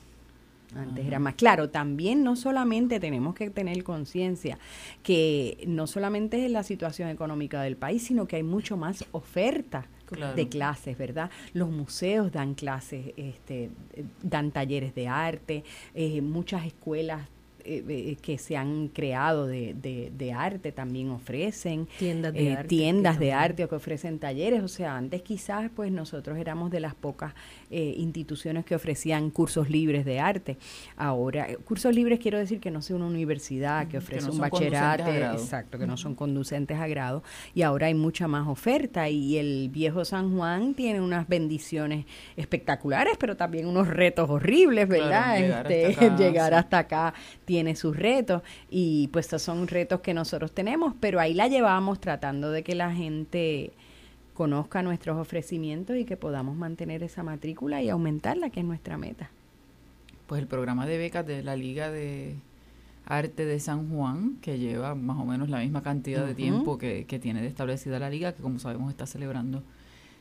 Antes 0.76 1.04
era 1.08 1.18
más 1.18 1.34
claro. 1.34 1.72
También 1.72 2.24
no 2.24 2.36
solamente 2.36 3.00
tenemos 3.00 3.34
que 3.34 3.50
tener 3.50 3.84
conciencia 3.84 4.60
que 5.02 5.64
no 5.66 5.88
solamente 5.88 6.46
es 6.46 6.52
la 6.52 6.62
situación 6.62 7.10
económica 7.10 7.64
del 7.64 7.78
país, 7.78 8.04
sino 8.04 8.28
que 8.28 8.36
hay 8.36 8.44
mucho 8.44 8.78
más 8.78 9.04
oferta 9.12 9.88
de 10.10 10.50
clases, 10.50 10.98
¿verdad? 10.98 11.30
Los 11.54 11.70
museos 11.70 12.32
dan 12.32 12.56
clases, 12.56 13.14
este, 13.18 13.70
dan 14.22 14.52
talleres 14.52 14.96
de 14.96 15.08
arte, 15.08 15.64
eh, 15.94 16.22
muchas 16.22 16.66
escuelas 16.66 17.28
eh, 17.70 18.18
que 18.22 18.38
se 18.38 18.58
han 18.58 18.88
creado 18.90 19.48
de, 19.48 19.74
de, 19.74 20.34
arte 20.34 20.72
también 20.72 21.10
ofrecen 21.10 21.88
tiendas 21.98 22.34
de 22.34 22.54
arte, 22.54 22.68
tiendas 22.68 23.20
de 23.20 23.34
arte 23.34 23.64
o 23.64 23.70
que 23.70 23.76
ofrecen 23.76 24.20
talleres. 24.20 24.64
O 24.64 24.68
sea, 24.68 24.96
antes 24.96 25.22
quizás 25.22 25.70
pues 25.76 25.92
nosotros 25.92 26.38
éramos 26.38 26.72
de 26.72 26.80
las 26.80 26.96
pocas 26.96 27.34
instituciones 27.72 28.66
que 28.66 28.76
ofrecían 28.76 29.30
cursos 29.30 29.70
libres 29.70 30.06
de 30.06 30.20
arte. 30.20 30.58
Ahora, 30.98 31.48
cursos 31.66 31.94
libres 31.94 32.20
quiero 32.20 32.38
decir 32.38 32.60
que 32.60 32.72
no 32.72 32.82
sea 32.82 32.96
una 32.96 33.06
universidad 33.06 33.88
que 33.88 33.98
ofrece 33.98 34.30
un 34.30 34.40
bachillerato, 34.40 35.10
exacto, 35.34 35.78
que 35.78 35.86
no 35.86 35.98
son 35.98 36.16
conducentes 36.16 36.78
a 36.78 36.88
grado. 36.88 37.24
Y 37.54 37.62
ahora 37.62 37.88
hay 37.88 37.94
mucha 37.94 38.28
más 38.28 38.48
oferta 38.48 39.10
y 39.10 39.38
el 39.38 39.70
viejo 39.70 40.06
San 40.06 40.36
Juan 40.36 40.74
tiene 40.74 41.02
unas 41.02 41.28
bendiciones 41.28 42.06
espectaculares, 42.36 43.18
pero 43.18 43.36
también 43.36 43.68
unos 43.68 43.88
retos 43.88 44.30
horribles, 44.30 44.88
¿verdad? 44.88 45.40
llegar, 45.40 45.72
este, 45.72 45.86
hasta, 45.94 46.06
acá, 46.06 46.18
llegar 46.18 46.54
hasta 46.54 46.78
acá 46.80 47.14
tiene 47.46 47.59
sus 47.76 47.96
retos 47.96 48.42
y 48.70 49.08
pues 49.10 49.28
estos 49.28 49.42
son 49.42 49.68
retos 49.68 50.02
que 50.02 50.14
nosotros 50.14 50.52
tenemos, 50.52 50.94
pero 51.00 51.20
ahí 51.20 51.34
la 51.34 51.48
llevamos 51.48 52.00
tratando 52.00 52.52
de 52.52 52.64
que 52.64 52.76
la 52.76 52.94
gente 52.94 53.72
conozca 54.34 54.82
nuestros 54.82 55.18
ofrecimientos 55.18 55.98
y 55.98 56.06
que 56.06 56.16
podamos 56.16 56.56
mantener 56.56 57.04
esa 57.04 57.24
matrícula 57.24 57.82
y 57.82 57.90
aumentarla, 57.90 58.50
que 58.50 58.62
es 58.62 58.66
nuestra 58.66 58.98
meta. 58.98 59.30
Pues 60.28 60.42
el 60.42 60.48
programa 60.48 60.86
de 60.86 60.98
becas 60.98 61.26
de 61.26 61.44
la 61.44 61.56
Liga 61.56 61.92
de 61.92 62.36
Arte 63.06 63.46
de 63.46 63.60
San 63.60 63.90
Juan, 63.90 64.38
que 64.42 64.58
lleva 64.58 64.96
más 64.96 65.18
o 65.18 65.26
menos 65.26 65.50
la 65.50 65.60
misma 65.60 65.82
cantidad 65.82 66.26
de 66.26 66.36
tiempo 66.36 66.78
que, 66.78 67.06
que 67.06 67.20
tiene 67.20 67.42
de 67.42 67.48
establecida 67.48 68.00
la 68.00 68.10
liga, 68.10 68.34
que 68.34 68.42
como 68.42 68.60
sabemos 68.60 68.90
está 68.92 69.06
celebrando 69.06 69.64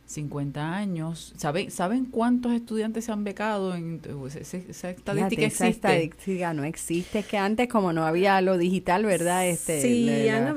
50 0.09 0.75
años. 0.75 1.35
¿Saben, 1.37 1.71
¿Saben 1.71 2.07
cuántos 2.07 2.53
estudiantes 2.53 3.05
se 3.05 3.13
han 3.13 3.25
becado? 3.25 3.75
En, 3.75 4.01
esa, 4.41 4.89
estadística 4.89 5.43
existe. 5.43 5.69
estadística 5.69 6.55
no 6.55 6.65
existe. 6.65 7.19
Es 7.19 7.27
que 7.27 7.37
antes, 7.37 7.69
como 7.69 7.93
no 7.93 8.07
había 8.07 8.41
lo 8.41 8.57
digital, 8.57 9.05
¿verdad? 9.05 9.47
Este, 9.47 9.83
sí, 9.83 10.09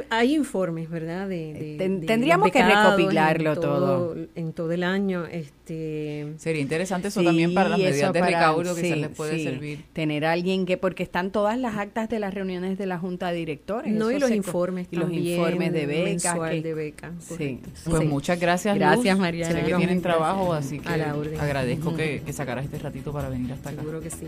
hay 0.09 0.35
informes, 0.35 0.89
¿verdad? 0.89 1.27
De, 1.27 1.75
tendríamos 2.07 2.49
que 2.49 2.63
recopilarlo 2.63 3.59
todo, 3.59 4.15
En 4.35 4.53
todo 4.53 4.71
el 4.71 4.83
año. 4.83 5.25
Este, 5.25 5.60
Sería 6.37 6.61
interesante 6.61 7.09
eso 7.09 7.23
también 7.23 7.53
para 7.53 7.69
las 7.69 7.79
medidas 7.79 8.13
de 8.13 8.21
recaudo 8.21 8.75
que 8.75 8.81
se 8.81 8.95
les 8.95 9.09
puede 9.09 9.43
servir. 9.43 9.83
Tener 9.93 10.25
a 10.25 10.31
alguien 10.31 10.65
que, 10.65 10.77
porque 10.77 11.03
están 11.03 11.31
todas 11.31 11.57
las 11.57 11.77
actas 11.77 12.09
de 12.09 12.19
las 12.19 12.33
reuniones 12.33 12.77
de 12.77 12.85
la 12.85 12.97
Junta 12.97 13.31
de 13.31 13.37
Directores. 13.37 13.93
No, 13.93 14.11
y 14.11 14.19
los 14.19 14.31
informes 14.31 14.87
Y 14.91 14.95
los 14.95 15.11
informes 15.11 15.73
de 15.73 15.85
becas. 15.85 16.63
de 16.63 16.73
beca, 16.73 17.13
sí. 17.19 17.59
Pues 17.85 18.07
muchas 18.07 18.39
gracias, 18.39 18.75
Gracias, 18.75 19.17
María 19.17 19.51
Sé 19.51 19.63
que 19.63 19.75
tienen 19.75 20.01
trabajo, 20.01 20.53
así 20.53 20.79
que 20.79 20.89
agradezco 20.89 21.95
que, 21.95 22.21
que 22.25 22.33
sacaras 22.33 22.65
este 22.65 22.79
ratito 22.79 23.11
para 23.11 23.29
venir 23.29 23.51
hasta 23.53 23.69
acá. 23.69 23.81
Seguro 23.81 24.01
que 24.01 24.09
sí. 24.09 24.27